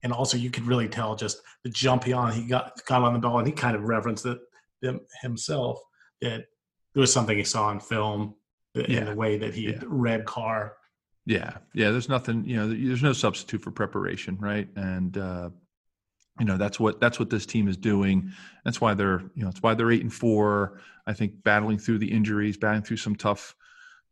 And 0.01 0.13
also, 0.13 0.37
you 0.37 0.49
could 0.49 0.65
really 0.65 0.87
tell 0.87 1.15
just 1.15 1.41
the 1.65 1.69
jump 1.69 2.05
he 2.05 2.13
on. 2.13 2.31
He 2.31 2.47
got 2.47 2.71
got 2.85 3.01
on 3.03 3.11
the 3.11 3.19
ball, 3.19 3.39
and 3.39 3.47
he 3.47 3.51
kind 3.51 3.75
of 3.75 3.83
referenced 3.83 4.25
it 4.25 4.37
himself 5.21 5.77
that 6.21 6.45
there 6.93 7.01
was 7.01 7.13
something 7.13 7.37
he 7.37 7.43
saw 7.43 7.71
in 7.71 7.79
film 7.79 8.35
in 8.75 8.85
yeah. 8.89 9.03
the 9.03 9.15
way 9.15 9.37
that 9.37 9.53
he 9.53 9.69
yeah. 9.71 9.79
read 9.85 10.25
Carr. 10.25 10.75
Yeah, 11.25 11.57
yeah. 11.73 11.91
There's 11.91 12.09
nothing, 12.09 12.43
you 12.45 12.55
know. 12.55 12.67
There's 12.67 13.03
no 13.03 13.13
substitute 13.13 13.61
for 13.61 13.71
preparation, 13.71 14.37
right? 14.39 14.67
And 14.75 15.17
uh, 15.17 15.49
you 16.39 16.45
know 16.45 16.57
that's 16.57 16.79
what 16.79 16.99
that's 16.99 17.19
what 17.19 17.29
this 17.29 17.45
team 17.45 17.67
is 17.67 17.77
doing. 17.77 18.31
That's 18.65 18.81
why 18.81 18.93
they're, 18.93 19.21
you 19.35 19.43
know, 19.43 19.47
that's 19.47 19.61
why 19.61 19.73
they're 19.73 19.91
eight 19.91 20.01
and 20.01 20.13
four. 20.13 20.79
I 21.05 21.13
think 21.13 21.43
battling 21.43 21.77
through 21.77 21.99
the 21.99 22.11
injuries, 22.11 22.57
battling 22.57 22.83
through 22.83 22.97
some 22.97 23.15
tough, 23.15 23.55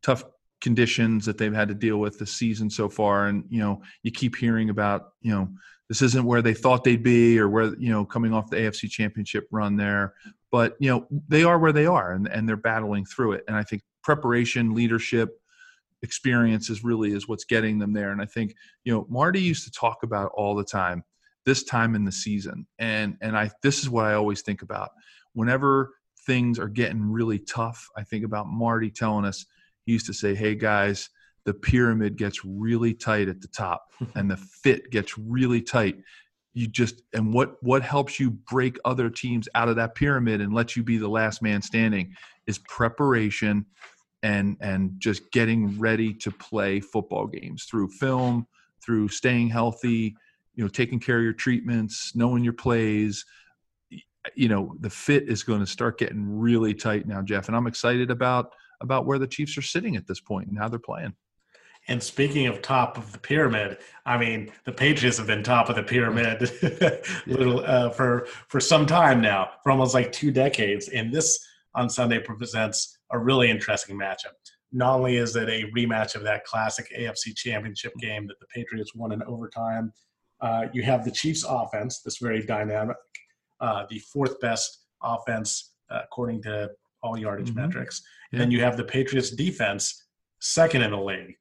tough 0.04 0.24
conditions 0.62 1.26
that 1.26 1.38
they've 1.38 1.54
had 1.54 1.70
to 1.70 1.74
deal 1.74 1.98
with 1.98 2.20
this 2.20 2.34
season 2.34 2.70
so 2.70 2.90
far. 2.90 3.28
And 3.28 3.46
you 3.50 3.60
know, 3.60 3.82
you 4.04 4.12
keep 4.12 4.36
hearing 4.36 4.70
about, 4.70 5.14
you 5.22 5.32
know, 5.32 5.50
this 5.90 6.02
isn't 6.02 6.26
where 6.26 6.42
they 6.42 6.54
thought 6.54 6.84
they'd 6.84 7.04
be, 7.04 7.40
or 7.40 7.50
where 7.50 7.74
you 7.76 7.90
know, 7.90 8.06
coming 8.06 8.34
off 8.34 8.50
the 8.50 8.58
AFC 8.58 8.90
Championship 8.90 9.48
run 9.52 9.76
there 9.76 10.14
but 10.51 10.75
you 10.80 10.89
know 10.89 11.07
they 11.27 11.44
are 11.44 11.59
where 11.59 11.71
they 11.73 11.85
are 11.85 12.13
and, 12.13 12.27
and 12.27 12.47
they're 12.47 12.56
battling 12.56 13.06
through 13.06 13.33
it 13.33 13.44
and 13.47 13.56
i 13.56 13.63
think 13.63 13.81
preparation 14.04 14.73
leadership 14.73 15.39
experience 16.04 16.69
is 16.69 16.83
really 16.83 17.11
is 17.11 17.27
what's 17.27 17.45
getting 17.45 17.80
them 17.80 17.94
there 17.94 18.11
and 18.11 18.21
i 18.21 18.25
think 18.25 18.56
you 18.83 18.94
know 18.94 19.06
marty 19.09 19.42
used 19.42 19.63
to 19.63 19.71
talk 19.71 20.04
about 20.04 20.31
all 20.35 20.56
the 20.56 20.63
time 20.63 21.04
this 21.47 21.63
time 21.63 21.95
in 21.95 22.04
the 22.04 22.11
season 22.11 22.68
and 22.77 23.18
and 23.21 23.37
i 23.37 23.49
this 23.63 23.80
is 23.80 23.89
what 23.89 24.06
i 24.06 24.13
always 24.13 24.42
think 24.42 24.61
about. 24.61 24.89
Whenever 25.33 25.94
things 26.25 26.59
are 26.59 26.68
getting 26.68 27.01
really 27.01 27.39
tough 27.39 27.87
i 27.95 28.04
think 28.04 28.25
about 28.25 28.47
marty 28.47 28.92
telling 28.92 29.23
us 29.23 29.45
he 29.85 29.94
used 29.94 30.06
to 30.06 30.13
say 30.13 30.35
hey 30.35 30.54
guys 30.54 31.09
the 31.45 31.54
pyramid 31.54 32.18
gets 32.18 32.44
really 32.44 32.94
tight 32.94 33.30
at 33.30 33.39
the 33.39 33.47
top 33.47 33.85
and 34.16 34.30
the 34.30 34.35
fit 34.35 34.92
gets 34.92 35.18
really 35.18 35.61
tight 35.61 35.95
you 36.57 36.68
just 36.68 37.04
and 37.14 37.31
what 37.31 37.61
what 37.61 37.83
helps 37.83 38.19
you 38.19 38.31
break 38.31 38.80
other 38.83 39.11
teams 39.11 39.47
out 39.54 39.69
of 39.69 39.76
that 39.76 39.94
pyramid 39.94 40.42
and 40.42 40.52
let 40.52 40.76
you 40.76 40.81
be 40.81 40.97
the 40.97 41.07
last 41.07 41.44
man 41.44 41.61
standing 41.61 42.16
is 42.47 42.57
preparation 42.57 43.64
and 44.23 44.57
and 44.59 44.92
just 44.97 45.31
getting 45.31 45.78
ready 45.80 46.11
to 46.11 46.31
play 46.31 46.80
football 46.80 47.28
games 47.28 47.66
through 47.66 47.87
film 47.87 48.47
through 48.83 49.07
staying 49.07 49.47
healthy 49.47 50.16
you 50.56 50.64
know 50.64 50.68
taking 50.68 50.99
care 50.99 51.18
of 51.18 51.23
your 51.23 51.33
treatments 51.33 52.16
knowing 52.16 52.44
your 52.44 52.54
plays. 52.54 53.23
You 54.35 54.49
know 54.49 54.76
the 54.80 54.90
fit 54.90 55.30
is 55.30 55.44
going 55.44 55.59
to 55.59 55.68
start 55.68 55.99
getting 55.99 56.40
really 56.40 56.73
tight 56.73 57.07
now 57.07 57.21
jeff 57.21 57.47
and 57.47 57.56
i'm 57.56 57.68
excited 57.68 58.09
about 58.09 58.56
about 58.81 59.06
where 59.06 59.19
the 59.19 59.28
chiefs 59.28 59.57
are 59.57 59.61
sitting 59.61 59.95
at 59.95 60.07
this 60.07 60.19
point 60.19 60.49
and 60.49 60.57
how 60.57 60.68
they're 60.68 60.80
playing 60.80 61.14
and 61.88 62.04
speaking 62.04 62.48
of 62.48 62.62
top 62.62 62.98
of 62.98 63.12
the 63.12 63.18
pyramid, 63.18 63.78
I 64.06 64.18
mean, 64.18 64.52
the 64.66 64.74
Patriots 64.74 65.18
have 65.18 65.28
been 65.28 65.44
top 65.44 65.70
of 65.70 65.76
the 65.76 65.84
pyramid 65.84 66.52
little, 67.28 67.64
uh, 67.66 67.90
for 67.92 68.28
for 68.48 68.60
some 68.60 68.86
time 68.86 69.22
now, 69.22 69.52
for 69.64 69.72
almost 69.72 69.94
like 69.94 70.12
two 70.12 70.32
decades. 70.32 70.90
And 70.90 71.14
this 71.14 71.44
on 71.76 71.90
Sunday 71.90 72.20
presents 72.20 72.98
a 73.12 73.18
really 73.20 73.50
interesting 73.50 73.98
matchup. 73.98 74.34
Not 74.74 74.96
only 74.96 75.16
is 75.16 75.36
it 75.38 75.48
a 75.48 75.72
rematch 75.72 76.16
of 76.16 76.24
that 76.24 76.44
classic 76.44 76.92
AFC 76.98 77.36
Championship 77.36 77.94
game 78.00 78.28
that 78.28 78.40
the 78.40 78.48
Patriots 78.48 78.94
won 78.94 79.14
in 79.14 79.24
overtime, 79.24 79.94
uh, 80.42 80.66
you 80.74 80.84
have 80.84 81.06
the 81.06 81.12
Chiefs' 81.12 81.46
offense, 81.48 82.02
this 82.02 82.18
very 82.18 82.46
dynamic, 82.46 82.98
uh, 83.62 83.86
the 83.90 84.00
fourth 84.00 84.40
best 84.42 84.80
offense 85.02 85.74
uh, 85.90 86.02
according 86.04 86.42
to 86.42 86.70
all 87.02 87.18
yardage 87.18 87.52
mm-hmm. 87.52 87.62
metrics. 87.62 88.02
Yeah. 88.34 88.42
And 88.42 88.52
you 88.52 88.62
have 88.62 88.76
the 88.76 88.84
Patriots' 88.84 89.32
defense, 89.32 90.04
second 90.40 90.82
in 90.82 90.92
the 90.92 91.00
league 91.00 91.36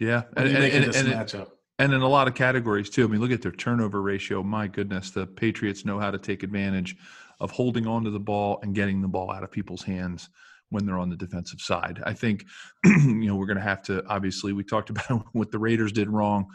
yeah, 0.00 0.22
and, 0.36 0.48
and, 0.48 0.64
and, 0.64 0.96
and, 0.96 1.08
matchup? 1.08 1.50
and 1.78 1.92
in 1.92 2.00
a 2.00 2.08
lot 2.08 2.26
of 2.26 2.34
categories 2.34 2.90
too. 2.90 3.04
I 3.04 3.06
mean, 3.06 3.20
look 3.20 3.30
at 3.30 3.42
their 3.42 3.52
turnover 3.52 4.02
ratio. 4.02 4.42
My 4.42 4.66
goodness, 4.66 5.10
the 5.10 5.26
Patriots 5.26 5.84
know 5.84 6.00
how 6.00 6.10
to 6.10 6.18
take 6.18 6.42
advantage 6.42 6.96
of 7.38 7.50
holding 7.50 7.86
on 7.86 8.04
to 8.04 8.10
the 8.10 8.20
ball 8.20 8.58
and 8.62 8.74
getting 8.74 9.00
the 9.00 9.08
ball 9.08 9.30
out 9.30 9.44
of 9.44 9.50
people's 9.50 9.82
hands 9.82 10.30
when 10.70 10.86
they're 10.86 10.98
on 10.98 11.10
the 11.10 11.16
defensive 11.16 11.60
side. 11.60 12.00
I 12.04 12.14
think, 12.14 12.44
you 12.84 13.26
know, 13.26 13.36
we're 13.36 13.46
going 13.46 13.56
to 13.58 13.62
have 13.62 13.82
to 13.84 14.04
obviously 14.06 14.52
we 14.52 14.64
talked 14.64 14.90
about 15.08 15.26
what 15.32 15.50
the 15.50 15.58
Raiders 15.58 15.92
did 15.92 16.08
wrong, 16.08 16.46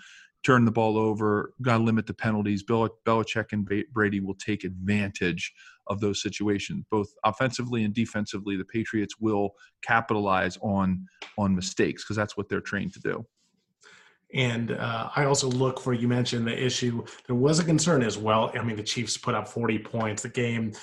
turn 0.44 0.66
the 0.66 0.72
ball 0.72 0.98
over, 0.98 1.54
got 1.62 1.78
to 1.78 1.84
limit 1.84 2.08
the 2.08 2.14
penalties. 2.14 2.64
Bill 2.64 2.90
Belichick 3.06 3.52
and 3.52 3.70
Brady 3.92 4.20
will 4.20 4.36
take 4.36 4.64
advantage 4.64 5.54
of 5.88 6.00
those 6.00 6.22
situations, 6.22 6.84
both 6.90 7.08
offensively 7.24 7.84
and 7.84 7.94
defensively. 7.94 8.56
The 8.56 8.66
Patriots 8.66 9.16
will 9.20 9.52
capitalize 9.84 10.58
on 10.62 11.06
on 11.38 11.56
mistakes 11.56 12.04
because 12.04 12.16
that's 12.16 12.38
what 12.38 12.50
they're 12.50 12.62
trained 12.62 12.94
to 12.94 13.00
do. 13.00 13.26
And 14.36 14.72
uh, 14.72 15.10
I 15.16 15.26
also 15.26 15.48
look 15.48 15.80
for 15.80 15.94
you 15.94 16.08
mentioned 16.10 16.46
the 16.46 16.66
issue. 16.66 17.04
There 17.26 17.36
was 17.36 17.60
a 17.60 17.64
concern 17.64 18.04
as 18.04 18.18
well. 18.18 18.52
I 18.54 18.62
mean, 18.64 18.76
the 18.76 18.84
Chiefs 18.84 19.18
put 19.18 19.34
up 19.34 19.48
40 19.48 19.80
points. 19.80 20.24
The 20.24 20.30
game 20.30 20.74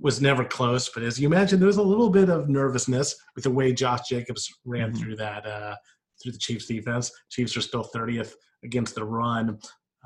was 0.00 0.22
never 0.22 0.44
close, 0.44 0.88
but 0.88 1.02
as 1.02 1.20
you 1.20 1.28
mentioned, 1.28 1.60
there 1.60 1.66
was 1.66 1.78
a 1.78 1.82
little 1.82 2.08
bit 2.08 2.30
of 2.30 2.48
nervousness 2.48 3.16
with 3.34 3.44
the 3.44 3.50
way 3.50 3.72
Josh 3.72 4.08
Jacobs 4.08 4.48
ran 4.64 4.90
mm-hmm. 4.90 4.98
through 4.98 5.16
that 5.16 5.44
uh, 5.44 5.74
through 6.22 6.32
the 6.32 6.38
Chiefs 6.38 6.66
defense. 6.66 7.10
Chiefs 7.28 7.56
are 7.56 7.60
still 7.60 7.90
30th 7.92 8.34
against 8.64 8.94
the 8.94 9.04
run. 9.04 9.58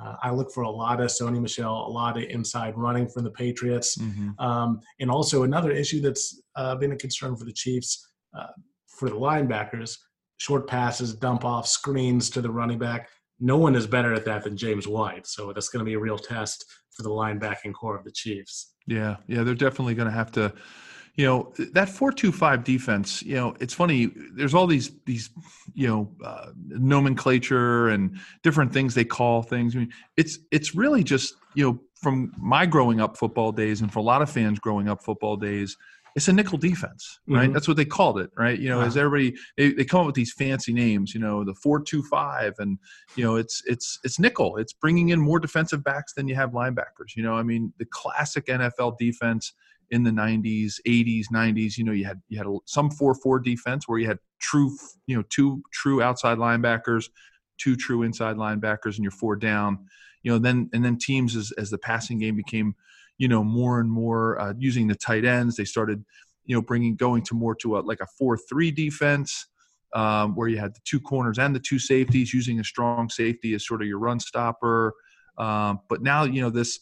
Uh, 0.03 0.15
I 0.23 0.31
look 0.31 0.51
for 0.53 0.63
a 0.63 0.71
lot 0.71 1.01
of 1.01 1.09
Sony 1.09 1.41
Michel, 1.41 1.87
a 1.87 1.89
lot 1.89 2.17
of 2.17 2.25
inside 2.25 2.77
running 2.77 3.09
from 3.09 3.25
the 3.25 3.31
Patriots, 3.31 3.97
mm-hmm. 3.97 4.31
um, 4.39 4.81
and 5.01 5.11
also 5.11 5.43
another 5.43 5.71
issue 5.71 6.01
that's 6.01 6.43
uh, 6.57 6.75
been 6.77 6.93
a 6.93 6.97
concern 6.97 7.37
for 7.37 7.45
the 7.45 7.53
Chiefs 7.53 8.11
uh, 8.37 8.49
for 8.87 9.11
the 9.11 9.17
linebackers 9.17 9.99
short 10.39 10.67
passes, 10.67 11.15
dump 11.15 11.45
off, 11.45 11.67
screens 11.67 12.31
to 12.31 12.41
the 12.41 12.51
running 12.51 12.79
back. 12.79 13.09
No 13.39 13.59
one 13.59 13.75
is 13.75 13.87
better 13.87 14.15
at 14.15 14.25
that 14.25 14.45
than 14.45 14.57
James 14.57 14.89
White. 14.89 15.27
So 15.27 15.53
that's 15.53 15.69
going 15.69 15.81
to 15.81 15.85
be 15.85 15.95
a 15.95 15.99
real 15.99 16.19
test 16.19 16.65
for 16.91 17.03
the 17.03 17.11
linebacking 17.11 17.75
core 17.75 17.97
of 17.97 18.05
the 18.05 18.13
Chiefs. 18.13 18.75
Yeah, 18.87 19.17
yeah, 19.27 19.43
they're 19.43 19.55
definitely 19.55 19.95
going 19.95 20.09
to 20.09 20.15
have 20.15 20.33
to. 20.33 20.53
You 21.17 21.25
know 21.25 21.55
that 21.73 21.89
four-two-five 21.89 22.63
defense. 22.63 23.23
You 23.23 23.37
know 23.37 23.57
it's 23.59 23.73
funny. 23.73 24.13
There's 24.35 24.53
all 24.53 24.67
these 24.67 24.91
these 25.07 25.31
you 25.73 25.89
know 25.89 26.13
uh, 26.23 26.51
nomenclature 26.69 27.89
and 27.89 28.19
different 28.43 28.71
things 28.71 28.95
they 28.95 29.07
call 29.07 29.43
things. 29.43 29.75
I 29.75 29.79
mean, 29.79 29.93
it's 30.19 30.39
it's 30.53 30.75
really 30.75 31.03
just 31.03 31.35
you 31.55 31.65
know 31.65 31.81
from 31.95 32.33
my 32.37 32.67
growing 32.67 33.01
up 33.01 33.17
football 33.17 33.51
days 33.51 33.81
and 33.81 33.91
for 33.91 34.01
a 34.01 34.03
lot 34.03 34.21
of 34.21 34.29
fans 34.29 34.59
growing 34.59 34.91
up 34.91 35.03
football 35.03 35.37
days 35.37 35.79
it's 36.17 36.29
a 36.29 36.33
nickel 36.33 36.57
defense, 36.57 37.21
right? 37.29 37.45
Mm-hmm. 37.45 37.53
That's 37.53 37.69
what 37.69 37.77
they 37.77 37.85
called 37.85 38.19
it, 38.19 38.31
right? 38.39 38.59
You 38.59 38.71
know, 38.71 38.79
wow. 38.79 38.87
as 38.87 38.97
everybody 38.97 39.37
they, 39.59 39.73
they 39.73 39.85
come 39.85 40.01
up 40.01 40.07
with 40.07 40.15
these 40.15 40.33
fancy 40.33 40.73
names, 40.73 41.15
you 41.15 41.21
know, 41.21 41.45
the 41.45 41.55
four 41.55 41.79
two 41.83 42.03
five, 42.05 42.55
and 42.59 42.79
you 43.17 43.25
know, 43.25 43.37
it's 43.37 43.63
it's 43.67 43.99
it's 44.03 44.19
nickel. 44.19 44.57
It's 44.57 44.73
bringing 44.73 45.11
in 45.11 45.21
more 45.21 45.39
defensive 45.39 45.85
backs 45.85 46.15
than 46.15 46.27
you 46.27 46.35
have 46.35 46.53
linebackers. 46.53 47.15
You 47.15 47.23
know, 47.23 47.35
I 47.35 47.43
mean, 47.43 47.75
the 47.79 47.85
classic 47.85 48.47
NFL 48.47 48.97
defense 48.97 49.53
in 49.91 50.03
the 50.03 50.11
90s 50.11 50.81
80s 50.85 51.27
90s 51.33 51.79
you 51.79 51.85
know 51.85 51.93
you 51.93 52.05
had 52.05 52.21
you 52.29 52.37
had 52.37 52.49
a, 52.49 52.57
some 52.65 52.91
4-4 52.91 53.41
defense 53.45 53.87
where 53.87 54.01
you 54.01 54.09
had 54.09 54.19
true 54.41 54.77
you 55.07 55.17
know 55.17 55.23
two 55.31 55.63
true 55.73 56.03
outside 56.03 56.39
linebackers 56.39 57.05
two 57.57 57.77
true 57.77 58.03
inside 58.03 58.35
linebackers 58.35 58.97
and 58.97 59.05
you're 59.05 59.13
four 59.13 59.37
down 59.37 59.79
you 60.25 60.33
know 60.33 60.39
then 60.39 60.69
and 60.73 60.85
then 60.85 60.99
teams 60.99 61.37
as 61.37 61.53
as 61.53 61.71
the 61.71 61.79
passing 61.79 62.19
game 62.19 62.35
became 62.35 62.75
you 63.19 63.29
know 63.29 63.43
more 63.45 63.81
and 63.81 63.91
more 63.91 64.41
uh, 64.41 64.55
using 64.59 64.87
the 64.87 64.95
tight 64.95 65.25
ends. 65.25 65.57
They 65.57 65.65
started 65.65 66.05
you 66.45 66.55
know 66.55 66.63
bringing 66.63 66.97
going 66.97 67.23
to 67.25 67.35
more 67.35 67.55
to 67.57 67.79
a 67.79 67.81
like 67.81 68.01
a 68.01 68.07
four 68.19 68.37
three 68.37 68.71
defense. 68.71 69.47
Um, 69.95 70.35
where 70.35 70.49
you 70.49 70.59
had 70.59 70.75
the 70.75 70.81
two 70.85 71.01
corners 71.01 71.39
and 71.39 71.55
the 71.55 71.61
two 71.61 71.79
safeties, 71.79 72.35
using 72.35 72.61
a 72.61 72.65
strong 72.65 73.09
safety 73.09 73.55
as 73.55 73.67
sort 73.67 73.81
of 73.81 73.89
your 73.89 73.99
run 73.99 74.21
stopper. 74.21 74.93
Um, 75.39 75.81
but 75.89 76.03
now, 76.03 76.25
you 76.25 76.43
know, 76.43 76.51
this 76.51 76.79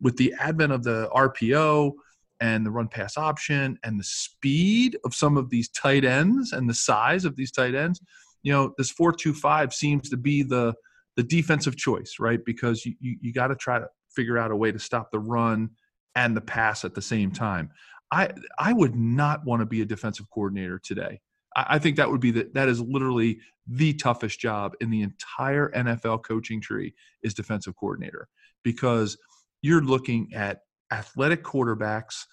with 0.00 0.16
the 0.16 0.34
advent 0.38 0.72
of 0.72 0.82
the 0.82 1.08
RPO 1.14 1.92
and 2.40 2.64
the 2.64 2.70
run 2.70 2.88
pass 2.88 3.16
option 3.16 3.78
and 3.84 3.98
the 3.98 4.04
speed 4.04 4.96
of 5.04 5.14
some 5.14 5.36
of 5.36 5.50
these 5.50 5.68
tight 5.70 6.04
ends 6.04 6.52
and 6.52 6.68
the 6.68 6.74
size 6.74 7.24
of 7.24 7.36
these 7.36 7.50
tight 7.50 7.74
ends, 7.74 8.00
you 8.42 8.52
know, 8.52 8.74
this 8.78 8.90
four 8.90 9.12
two 9.12 9.34
five 9.34 9.72
seems 9.72 10.08
to 10.10 10.16
be 10.16 10.42
the 10.42 10.74
the 11.16 11.22
defensive 11.22 11.76
choice, 11.76 12.16
right? 12.20 12.40
Because 12.44 12.84
you 12.84 12.94
you, 13.00 13.16
you 13.20 13.32
got 13.32 13.48
to 13.48 13.56
try 13.56 13.78
to 13.78 13.86
figure 14.18 14.36
out 14.36 14.50
a 14.50 14.56
way 14.56 14.72
to 14.72 14.80
stop 14.80 15.12
the 15.12 15.20
run 15.20 15.70
and 16.16 16.36
the 16.36 16.40
pass 16.40 16.84
at 16.84 16.92
the 16.92 17.00
same 17.00 17.30
time. 17.30 17.70
I 18.10 18.30
I 18.58 18.72
would 18.72 18.96
not 18.96 19.44
want 19.44 19.60
to 19.60 19.66
be 19.66 19.80
a 19.80 19.84
defensive 19.84 20.26
coordinator 20.34 20.80
today. 20.82 21.20
I, 21.54 21.66
I 21.70 21.78
think 21.78 21.96
that 21.96 22.10
would 22.10 22.20
be 22.20 22.32
the, 22.32 22.50
that 22.54 22.68
is 22.68 22.80
literally 22.80 23.38
the 23.68 23.92
toughest 23.94 24.40
job 24.40 24.72
in 24.80 24.90
the 24.90 25.02
entire 25.02 25.70
NFL 25.70 26.24
coaching 26.24 26.60
tree 26.60 26.94
is 27.22 27.32
defensive 27.32 27.76
coordinator 27.76 28.26
because 28.64 29.16
you're 29.62 29.84
looking 29.84 30.34
at 30.34 30.62
athletic 30.90 31.44
quarterbacks, 31.44 32.24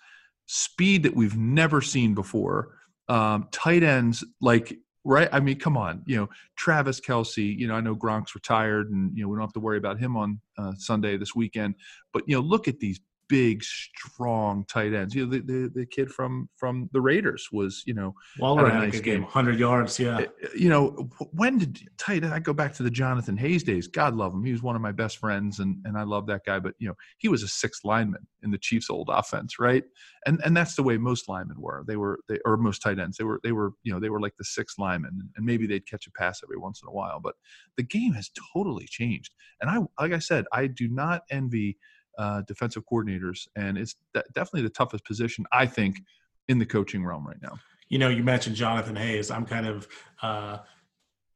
speed 0.47 1.03
that 1.03 1.15
we've 1.15 1.37
never 1.37 1.81
seen 1.81 2.15
before, 2.15 2.77
um, 3.09 3.47
tight 3.51 3.83
ends 3.83 4.23
like 4.41 4.75
right? 5.05 5.29
I 5.31 5.39
mean, 5.39 5.59
come 5.59 5.77
on, 5.77 6.01
you 6.05 6.17
know, 6.17 6.29
Travis 6.57 6.99
Kelce, 6.99 7.57
You 7.57 7.67
know, 7.67 7.75
I 7.75 7.81
know 7.81 7.95
Gronk's 7.95 8.35
retired, 8.35 8.89
and 8.89 9.15
you 9.15 9.23
know 9.23 9.29
we 9.29 9.35
don't 9.35 9.43
have 9.43 9.53
to 9.53 9.59
worry 9.59 9.77
about 9.77 9.99
him 9.99 10.17
on 10.17 10.41
uh, 10.57 10.73
Sunday 10.77 11.15
this 11.15 11.35
weekend. 11.35 11.75
But 12.11 12.23
you 12.27 12.35
know, 12.35 12.41
look 12.41 12.67
at 12.67 12.79
these 12.79 12.99
big, 13.27 13.63
strong 13.63 14.65
tight 14.65 14.93
ends. 14.93 15.15
You 15.15 15.25
know, 15.25 15.31
the, 15.31 15.39
the, 15.39 15.71
the 15.73 15.85
kid 15.85 16.11
from 16.11 16.49
from 16.55 16.89
the 16.93 17.01
Raiders 17.01 17.49
was, 17.51 17.83
you 17.85 17.93
know, 17.93 18.13
Waller 18.39 18.69
had 18.69 18.83
a 18.83 18.87
nice 18.87 19.01
game, 19.01 19.23
hundred 19.23 19.59
yards. 19.59 19.99
Yeah. 19.99 20.19
Eh, 20.19 20.25
eh, 20.43 20.47
you 20.55 20.69
know, 20.69 21.09
when 21.31 21.57
did 21.57 21.79
tight 21.97 22.23
end? 22.23 22.33
I 22.33 22.39
go 22.39 22.53
back 22.53 22.73
to 22.75 22.83
the 22.83 22.89
Jonathan 22.89 23.37
Hayes 23.37 23.63
days. 23.63 23.87
God 23.87 24.15
love 24.15 24.33
him. 24.33 24.43
He 24.43 24.51
was 24.51 24.61
one 24.61 24.75
of 24.75 24.81
my 24.81 24.91
best 24.91 25.17
friends, 25.17 25.59
and 25.59 25.77
and 25.85 25.97
I 25.97 26.03
love 26.03 26.27
that 26.27 26.41
guy. 26.45 26.59
But 26.59 26.75
you 26.79 26.87
know, 26.87 26.95
he 27.17 27.27
was 27.27 27.43
a 27.43 27.47
sixth 27.47 27.83
lineman 27.83 28.27
in 28.43 28.51
the 28.51 28.57
Chiefs' 28.57 28.89
old 28.89 29.09
offense, 29.11 29.59
right? 29.59 29.83
And 30.25 30.41
and 30.45 30.55
that's 30.55 30.75
the 30.75 30.83
way 30.83 30.97
most 30.97 31.27
linemen 31.27 31.59
were. 31.59 31.83
They 31.87 31.97
were 31.97 32.19
they 32.29 32.39
or 32.45 32.57
most 32.57 32.79
tight 32.79 32.99
ends. 32.99 33.17
They 33.17 33.23
were 33.23 33.39
they 33.43 33.51
were 33.51 33.71
you 33.83 33.93
know 33.93 33.99
they 33.99 34.09
were 34.09 34.21
like 34.21 34.35
the 34.37 34.45
sixth 34.45 34.79
lineman, 34.79 35.29
and 35.35 35.45
maybe 35.45 35.67
they'd 35.67 35.87
catch 35.87 36.07
a 36.07 36.11
pass 36.11 36.41
every 36.43 36.57
once 36.57 36.81
in 36.81 36.89
a 36.89 36.93
while. 36.93 37.19
But 37.19 37.35
the 37.77 37.83
game 37.83 38.13
has 38.13 38.29
totally 38.53 38.85
changed. 38.87 39.33
And 39.61 39.69
I 39.69 39.79
like 40.01 40.13
I 40.13 40.19
said, 40.19 40.45
I 40.51 40.67
do 40.67 40.87
not 40.87 41.23
envy 41.29 41.77
uh, 42.17 42.41
defensive 42.41 42.83
coordinators, 42.91 43.47
and 43.55 43.77
it's 43.77 43.95
de- 44.13 44.23
definitely 44.33 44.63
the 44.63 44.69
toughest 44.69 45.05
position 45.05 45.45
I 45.51 45.65
think 45.65 46.01
in 46.47 46.59
the 46.59 46.65
coaching 46.65 47.03
realm 47.05 47.27
right 47.27 47.41
now. 47.41 47.57
You 47.89 47.99
know, 47.99 48.09
you 48.09 48.23
mentioned 48.23 48.55
Jonathan 48.55 48.95
Hayes. 48.95 49.29
I'm 49.29 49.45
kind 49.45 49.67
of 49.67 49.87
uh, 50.23 50.57
a 50.57 50.63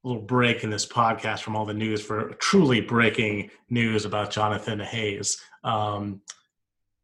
little 0.04 0.22
break 0.22 0.64
in 0.64 0.70
this 0.70 0.86
podcast 0.86 1.42
from 1.42 1.56
all 1.56 1.66
the 1.66 1.74
news 1.74 2.02
for 2.02 2.30
truly 2.40 2.82
breaking 2.82 3.50
news 3.70 4.06
about 4.06 4.32
Jonathan 4.32 4.80
Hayes. 4.80 5.42
Um, 5.64 6.22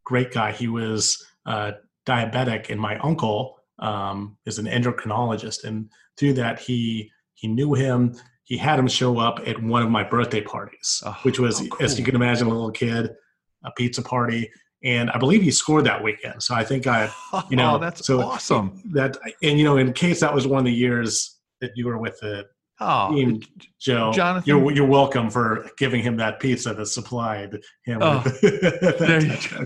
great 0.04 0.32
guy. 0.32 0.52
He 0.52 0.68
was 0.68 1.24
uh, 1.46 1.74
diabetic, 2.06 2.70
and 2.70 2.80
my 2.80 2.98
uncle 3.00 3.60
um, 3.80 4.38
is 4.46 4.58
an 4.58 4.66
endocrinologist, 4.66 5.64
and 5.64 5.90
through 6.18 6.34
that 6.34 6.60
he 6.60 7.12
he 7.34 7.48
knew 7.48 7.74
him. 7.74 8.16
He 8.44 8.58
had 8.58 8.78
him 8.78 8.88
show 8.88 9.18
up 9.18 9.40
at 9.48 9.62
one 9.62 9.82
of 9.82 9.90
my 9.90 10.04
birthday 10.04 10.42
parties, 10.42 11.02
oh, 11.04 11.18
which 11.24 11.40
was, 11.40 11.62
oh, 11.62 11.68
cool. 11.68 11.84
as 11.84 11.98
you 11.98 12.06
can 12.06 12.14
imagine, 12.14 12.46
a 12.46 12.52
little 12.52 12.70
kid 12.70 13.10
a 13.66 13.72
pizza 13.72 14.02
party, 14.02 14.50
and 14.84 15.10
I 15.12 15.18
believe 15.18 15.42
he 15.42 15.52
scored 15.52 15.86
that 15.86 16.04
weekend. 16.04 16.42
So 16.44 16.56
I 16.56 16.64
think 16.64 16.88
I, 16.88 17.12
you 17.50 17.58
know, 17.58 17.76
oh, 17.76 17.80
that's 17.80 18.06
so 18.06 18.22
awesome. 18.22 18.82
That 18.94 19.18
and 19.42 19.58
you 19.58 19.66
know, 19.66 19.78
in 19.78 19.94
case 19.94 20.20
that 20.20 20.34
was 20.34 20.48
one 20.48 20.60
of 20.60 20.66
the 20.66 20.74
years 20.74 21.40
that 21.62 21.72
you 21.76 21.88
were 21.88 21.98
with 21.98 22.20
the 22.20 22.46
oh, 22.80 23.14
team, 23.14 23.42
Joe, 23.80 24.12
Jonathan, 24.14 24.48
you're 24.48 24.72
you're 24.72 24.88
welcome 24.88 25.30
for 25.30 25.70
giving 25.78 26.02
him 26.02 26.18
that 26.18 26.40
pizza 26.40 26.74
that 26.74 26.86
supplied 26.86 27.60
him. 27.86 28.00
Oh, 28.02 28.24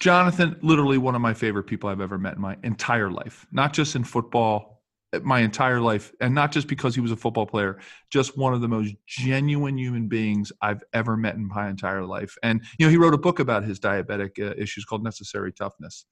Jonathan, 0.00 0.56
literally 0.62 0.98
one 0.98 1.14
of 1.14 1.20
my 1.20 1.34
favorite 1.34 1.64
people 1.64 1.88
I've 1.88 2.00
ever 2.00 2.18
met 2.18 2.36
in 2.36 2.40
my 2.40 2.56
entire 2.62 3.10
life, 3.10 3.46
not 3.52 3.72
just 3.72 3.96
in 3.96 4.04
football 4.04 4.79
my 5.22 5.40
entire 5.40 5.80
life 5.80 6.12
and 6.20 6.34
not 6.34 6.52
just 6.52 6.68
because 6.68 6.94
he 6.94 7.00
was 7.00 7.10
a 7.10 7.16
football 7.16 7.46
player 7.46 7.80
just 8.10 8.38
one 8.38 8.54
of 8.54 8.60
the 8.60 8.68
most 8.68 8.94
genuine 9.06 9.76
human 9.76 10.06
beings 10.06 10.52
i've 10.62 10.84
ever 10.92 11.16
met 11.16 11.34
in 11.34 11.48
my 11.48 11.68
entire 11.68 12.04
life. 12.04 12.36
And 12.42 12.62
you 12.78 12.86
know 12.86 12.90
he 12.90 12.96
wrote 12.96 13.14
a 13.14 13.18
book 13.18 13.38
about 13.38 13.64
his 13.64 13.80
diabetic 13.80 14.38
uh, 14.38 14.54
issues 14.56 14.84
called 14.84 15.02
necessary 15.02 15.52
toughness. 15.52 16.06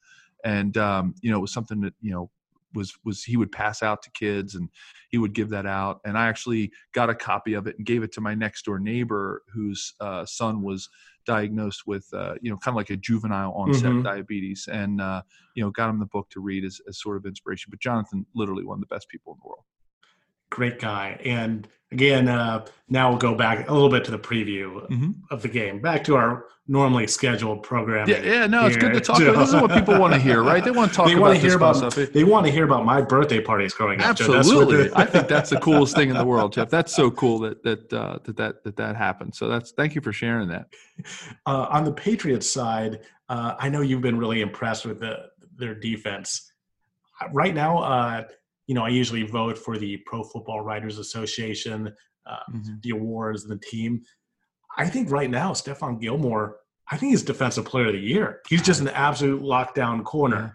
And 0.44 0.76
um, 0.76 1.14
you 1.20 1.30
know 1.30 1.38
it 1.38 1.42
was 1.42 1.52
something 1.52 1.80
that 1.82 1.94
you 2.00 2.12
know 2.12 2.30
was 2.74 2.94
was 3.04 3.24
he 3.24 3.36
would 3.36 3.52
pass 3.52 3.82
out 3.82 4.02
to 4.02 4.10
kids 4.10 4.54
and 4.54 4.68
he 5.10 5.18
would 5.18 5.32
give 5.32 5.50
that 5.50 5.66
out. 5.66 6.00
And 6.04 6.16
i 6.18 6.26
actually 6.28 6.70
got 6.92 7.10
a 7.10 7.14
copy 7.14 7.54
of 7.54 7.66
it 7.66 7.76
and 7.78 7.86
gave 7.86 8.02
it 8.02 8.12
to 8.12 8.20
my 8.20 8.34
next 8.34 8.64
door 8.64 8.78
neighbor 8.78 9.42
whose 9.52 9.94
uh, 10.00 10.24
son 10.26 10.62
was 10.62 10.88
diagnosed 11.28 11.82
with 11.86 12.06
uh, 12.14 12.34
you 12.40 12.50
know 12.50 12.56
kind 12.56 12.72
of 12.72 12.76
like 12.76 12.88
a 12.88 12.96
juvenile 12.96 13.52
onset 13.52 13.90
mm-hmm. 13.90 14.02
diabetes 14.02 14.66
and 14.72 14.98
uh, 14.98 15.20
you 15.54 15.62
know 15.62 15.70
got 15.70 15.90
him 15.90 16.00
the 16.00 16.06
book 16.06 16.26
to 16.30 16.40
read 16.40 16.64
as, 16.64 16.80
as 16.88 16.98
sort 17.02 17.18
of 17.18 17.26
inspiration 17.26 17.68
but 17.70 17.78
jonathan 17.78 18.24
literally 18.34 18.64
one 18.64 18.78
of 18.78 18.80
the 18.80 18.94
best 18.94 19.06
people 19.10 19.34
in 19.34 19.38
the 19.42 19.46
world 19.46 19.64
great 20.50 20.80
guy. 20.80 21.20
And 21.24 21.68
again, 21.92 22.28
uh, 22.28 22.66
now 22.88 23.10
we'll 23.10 23.18
go 23.18 23.34
back 23.34 23.68
a 23.68 23.72
little 23.72 23.88
bit 23.88 24.04
to 24.06 24.10
the 24.10 24.18
preview 24.18 24.88
mm-hmm. 24.88 25.10
of 25.30 25.42
the 25.42 25.48
game. 25.48 25.80
Back 25.80 26.04
to 26.04 26.16
our 26.16 26.46
normally 26.66 27.06
scheduled 27.06 27.62
program. 27.62 28.08
Yeah, 28.08 28.22
yeah, 28.22 28.46
no, 28.46 28.66
it's 28.66 28.76
good 28.76 28.92
to 28.92 29.00
talk. 29.00 29.20
About. 29.20 29.36
This 29.36 29.48
is 29.48 29.54
what 29.54 29.72
people 29.72 29.98
want 29.98 30.12
to 30.14 30.20
hear, 30.20 30.42
right? 30.42 30.62
They 30.62 30.70
want 30.70 30.90
to 30.92 30.96
talk. 30.96 31.08
They 31.08 31.16
want 31.16 31.34
to 31.34 31.40
hear 31.40 31.56
about. 31.56 31.76
Stuff. 31.76 31.94
They 31.94 32.24
want 32.24 32.46
to 32.46 32.52
hear 32.52 32.64
about 32.64 32.84
my 32.84 33.00
birthday 33.00 33.40
parties 33.40 33.74
growing 33.74 34.00
up. 34.00 34.06
Absolutely, 34.08 34.90
I 34.94 35.04
think 35.06 35.28
that's 35.34 35.50
the 35.50 35.60
coolest 35.60 35.96
thing 35.96 36.10
in 36.10 36.16
the 36.16 36.24
world, 36.24 36.52
Jeff. 36.52 36.68
That's 36.68 36.94
so 36.94 37.10
cool 37.10 37.38
that 37.40 37.62
that 37.62 37.92
uh, 37.92 38.18
that 38.24 38.36
that 38.36 38.64
that 38.64 38.76
that 38.76 38.96
happened. 38.96 39.34
So 39.34 39.48
that's 39.48 39.72
thank 39.72 39.94
you 39.94 40.00
for 40.00 40.12
sharing 40.12 40.48
that. 40.48 40.68
Uh, 41.46 41.66
on 41.70 41.84
the 41.84 41.92
Patriots 41.92 42.50
side, 42.50 43.00
uh, 43.28 43.54
I 43.56 43.68
know 43.68 43.82
you've 43.82 44.00
been 44.00 44.18
really 44.18 44.40
impressed 44.40 44.84
with 44.84 44.98
the, 44.98 45.30
their 45.56 45.72
defense. 45.72 46.52
Right 47.32 47.54
now, 47.54 47.78
uh, 47.78 48.24
you 48.68 48.74
know, 48.74 48.84
I 48.84 48.90
usually 48.90 49.24
vote 49.24 49.58
for 49.58 49.78
the 49.78 49.96
Pro 50.06 50.22
Football 50.22 50.60
Writers 50.60 50.98
Association, 50.98 51.92
uh, 52.26 52.36
mm-hmm. 52.52 52.74
the 52.82 52.90
awards, 52.90 53.42
and 53.42 53.50
the 53.50 53.58
team. 53.66 54.02
I 54.76 54.86
think 54.86 55.10
right 55.10 55.30
now, 55.30 55.52
Stephon 55.52 56.00
Gilmore, 56.00 56.58
I 56.92 56.98
think 56.98 57.10
he's 57.10 57.22
Defensive 57.22 57.64
Player 57.64 57.86
of 57.86 57.94
the 57.94 57.98
Year. 57.98 58.42
He's 58.48 58.62
just 58.62 58.80
an 58.80 58.88
absolute 58.88 59.42
lockdown 59.42 60.04
corner, 60.04 60.54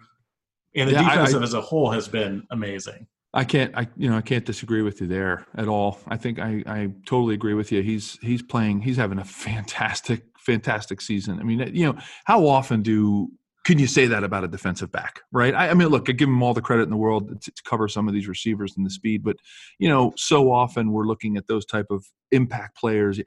and 0.75 0.87
the 0.89 0.93
yeah, 0.93 1.09
defensive 1.09 1.41
I, 1.41 1.41
I, 1.41 1.43
as 1.43 1.53
a 1.55 1.61
whole 1.61 1.89
has 1.89 2.07
been 2.07 2.45
amazing. 2.51 3.07
I 3.33 3.43
can't, 3.43 3.75
I 3.75 3.87
you 3.97 4.11
know, 4.11 4.17
I 4.17 4.21
can't 4.21 4.45
disagree 4.45 4.83
with 4.83 5.01
you 5.01 5.07
there 5.07 5.47
at 5.55 5.67
all. 5.67 5.99
I 6.07 6.17
think 6.17 6.37
I, 6.37 6.63
I 6.67 6.91
totally 7.07 7.33
agree 7.33 7.55
with 7.55 7.71
you. 7.71 7.81
He's 7.81 8.19
he's 8.21 8.43
playing, 8.43 8.81
he's 8.81 8.97
having 8.97 9.17
a 9.17 9.25
fantastic, 9.25 10.21
fantastic 10.37 11.01
season. 11.01 11.39
I 11.39 11.43
mean, 11.43 11.75
you 11.75 11.91
know, 11.91 11.97
how 12.25 12.45
often 12.45 12.83
do 12.83 13.31
can 13.63 13.79
you 13.79 13.87
say 13.87 14.07
that 14.07 14.23
about 14.23 14.43
a 14.43 14.47
defensive 14.47 14.91
back, 14.91 15.21
right? 15.31 15.53
I, 15.53 15.69
I, 15.69 15.73
mean, 15.73 15.87
look, 15.87 16.09
I 16.09 16.11
give 16.11 16.27
him 16.27 16.43
all 16.43 16.53
the 16.53 16.61
credit 16.61 16.83
in 16.83 16.89
the 16.89 16.97
world 16.97 17.41
to, 17.41 17.51
to, 17.51 17.63
cover 17.63 17.87
some 17.87 18.07
of 18.07 18.13
these 18.13 18.27
receivers 18.27 18.73
and 18.75 18.85
the 18.85 18.89
speed, 18.89 19.23
but 19.23 19.37
you 19.79 19.87
know, 19.87 20.13
so 20.17 20.51
often 20.51 20.91
we're 20.91 21.05
looking 21.05 21.37
at 21.37 21.47
those 21.47 21.65
type 21.65 21.87
of 21.89 22.05
impact 22.31 22.77
players, 22.77 23.21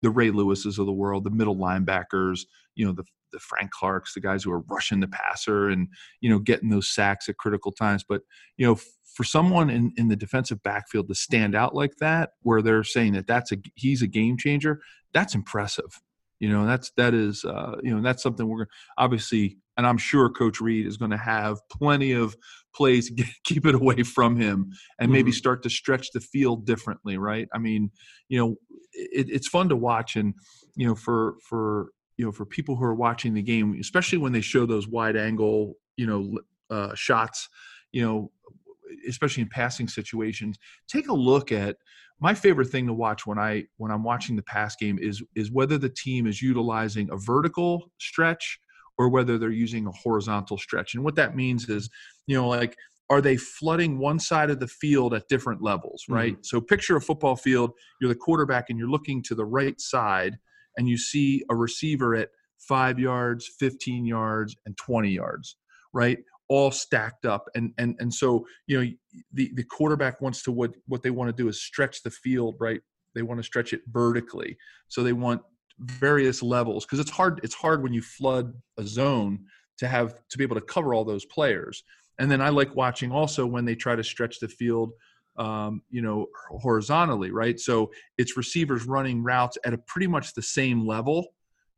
the 0.00 0.10
Ray 0.10 0.30
Lewises 0.30 0.78
of 0.78 0.86
the 0.86 0.92
world, 0.92 1.24
the 1.24 1.30
middle 1.30 1.56
linebackers, 1.56 2.46
you 2.74 2.86
know, 2.86 2.92
the 2.92 3.04
the 3.32 3.38
Frank 3.38 3.70
Clarks, 3.70 4.14
the 4.14 4.20
guys 4.20 4.44
who 4.44 4.52
are 4.52 4.60
rushing 4.60 5.00
the 5.00 5.08
passer 5.08 5.68
and 5.68 5.88
you 6.20 6.30
know 6.30 6.38
getting 6.38 6.68
those 6.68 6.90
sacks 6.90 7.28
at 7.28 7.38
critical 7.38 7.72
times. 7.72 8.04
But 8.06 8.22
you 8.56 8.66
know, 8.66 8.78
for 9.14 9.24
someone 9.24 9.70
in 9.70 9.92
in 9.96 10.08
the 10.08 10.16
defensive 10.16 10.62
backfield 10.62 11.08
to 11.08 11.14
stand 11.14 11.54
out 11.54 11.74
like 11.74 11.96
that, 11.98 12.30
where 12.42 12.62
they're 12.62 12.84
saying 12.84 13.14
that 13.14 13.26
that's 13.26 13.52
a 13.52 13.56
he's 13.74 14.02
a 14.02 14.06
game 14.06 14.36
changer, 14.36 14.80
that's 15.12 15.34
impressive. 15.34 16.00
You 16.38 16.48
know, 16.48 16.66
that's 16.66 16.90
that 16.96 17.14
is 17.14 17.44
uh, 17.44 17.76
you 17.82 17.94
know 17.94 18.02
that's 18.02 18.22
something 18.22 18.46
we're 18.46 18.66
obviously 18.98 19.56
and 19.76 19.86
I'm 19.86 19.98
sure 19.98 20.28
Coach 20.28 20.60
Reid 20.60 20.86
is 20.86 20.96
going 20.96 21.10
to 21.10 21.16
have 21.16 21.58
plenty 21.70 22.12
of 22.12 22.36
plays 22.74 23.10
get, 23.14 23.26
keep 23.44 23.66
it 23.66 23.74
away 23.74 24.02
from 24.02 24.36
him 24.36 24.72
and 24.98 25.10
maybe 25.10 25.30
mm-hmm. 25.30 25.36
start 25.36 25.62
to 25.62 25.70
stretch 25.70 26.10
the 26.12 26.20
field 26.20 26.66
differently, 26.66 27.18
right? 27.18 27.48
I 27.54 27.58
mean, 27.58 27.90
you 28.28 28.38
know, 28.38 28.56
it, 28.92 29.28
it's 29.30 29.48
fun 29.48 29.68
to 29.70 29.76
watch, 29.76 30.16
and 30.16 30.34
you 30.76 30.86
know, 30.86 30.94
for 30.94 31.36
for 31.48 31.90
you 32.16 32.24
know, 32.24 32.32
for 32.32 32.44
people 32.44 32.76
who 32.76 32.84
are 32.84 32.94
watching 32.94 33.34
the 33.34 33.42
game, 33.42 33.76
especially 33.80 34.18
when 34.18 34.32
they 34.32 34.40
show 34.40 34.66
those 34.66 34.86
wide 34.86 35.16
angle, 35.16 35.74
you 35.96 36.06
know, 36.06 36.38
uh, 36.70 36.94
shots, 36.94 37.48
you 37.90 38.02
know, 38.02 38.30
especially 39.08 39.42
in 39.42 39.48
passing 39.48 39.88
situations, 39.88 40.58
take 40.88 41.08
a 41.08 41.14
look 41.14 41.52
at 41.52 41.76
my 42.20 42.34
favorite 42.34 42.68
thing 42.68 42.86
to 42.86 42.92
watch 42.92 43.26
when 43.26 43.38
I 43.38 43.64
when 43.78 43.90
I'm 43.90 44.04
watching 44.04 44.36
the 44.36 44.42
pass 44.42 44.76
game 44.76 44.98
is 45.00 45.22
is 45.34 45.50
whether 45.50 45.78
the 45.78 45.88
team 45.88 46.26
is 46.26 46.40
utilizing 46.40 47.08
a 47.10 47.16
vertical 47.16 47.90
stretch 47.98 48.60
or 48.98 49.08
whether 49.08 49.38
they're 49.38 49.50
using 49.50 49.86
a 49.86 49.92
horizontal 49.92 50.58
stretch. 50.58 50.94
And 50.94 51.04
what 51.04 51.16
that 51.16 51.34
means 51.34 51.68
is, 51.68 51.88
you 52.26 52.36
know, 52.36 52.48
like 52.48 52.76
are 53.10 53.20
they 53.20 53.36
flooding 53.36 53.98
one 53.98 54.18
side 54.18 54.50
of 54.50 54.60
the 54.60 54.68
field 54.68 55.12
at 55.12 55.28
different 55.28 55.62
levels, 55.62 56.04
right? 56.08 56.34
Mm-hmm. 56.34 56.42
So 56.44 56.60
picture 56.60 56.96
a 56.96 57.00
football 57.00 57.36
field, 57.36 57.72
you're 58.00 58.08
the 58.08 58.14
quarterback 58.14 58.70
and 58.70 58.78
you're 58.78 58.88
looking 58.88 59.22
to 59.24 59.34
the 59.34 59.44
right 59.44 59.78
side 59.80 60.38
and 60.76 60.88
you 60.88 60.96
see 60.96 61.42
a 61.50 61.54
receiver 61.54 62.14
at 62.14 62.30
5 62.58 62.98
yards, 62.98 63.50
15 63.58 64.06
yards 64.06 64.56
and 64.66 64.76
20 64.76 65.10
yards, 65.10 65.56
right? 65.92 66.18
all 66.52 66.70
stacked 66.70 67.24
up 67.24 67.48
and 67.54 67.72
and 67.78 67.96
and 67.98 68.12
so 68.12 68.44
you 68.66 68.78
know 68.78 68.86
the 69.32 69.50
the 69.54 69.64
quarterback 69.64 70.20
wants 70.20 70.42
to 70.42 70.52
what 70.52 70.72
what 70.86 71.02
they 71.02 71.08
want 71.08 71.34
to 71.34 71.42
do 71.42 71.48
is 71.48 71.62
stretch 71.62 72.02
the 72.02 72.10
field 72.10 72.56
right 72.60 72.80
they 73.14 73.22
want 73.22 73.38
to 73.38 73.42
stretch 73.42 73.72
it 73.72 73.80
vertically 73.86 74.58
so 74.88 75.02
they 75.02 75.14
want 75.14 75.40
various 75.78 76.42
levels 76.42 76.84
because 76.84 76.98
it's 76.98 77.10
hard 77.10 77.40
it's 77.42 77.54
hard 77.54 77.82
when 77.82 77.92
you 77.92 78.02
flood 78.02 78.52
a 78.78 78.84
zone 78.84 79.38
to 79.78 79.88
have 79.88 80.14
to 80.28 80.38
be 80.38 80.44
able 80.44 80.56
to 80.56 80.62
cover 80.62 80.94
all 80.94 81.04
those 81.04 81.24
players. 81.26 81.82
And 82.18 82.30
then 82.30 82.40
i 82.40 82.50
like 82.50 82.76
watching 82.76 83.10
also 83.10 83.46
when 83.46 83.64
they 83.64 83.74
try 83.74 83.96
to 83.96 84.04
stretch 84.04 84.38
the 84.38 84.48
field 84.48 84.92
um, 85.38 85.80
you 85.90 86.02
know 86.02 86.26
horizontally 86.60 87.30
right? 87.30 87.58
So 87.58 87.90
it's 88.18 88.36
receivers 88.36 88.84
running 88.84 89.22
routes 89.22 89.56
at 89.64 89.72
a 89.72 89.78
pretty 89.78 90.06
much 90.06 90.34
the 90.34 90.42
same 90.42 90.86
level 90.86 91.26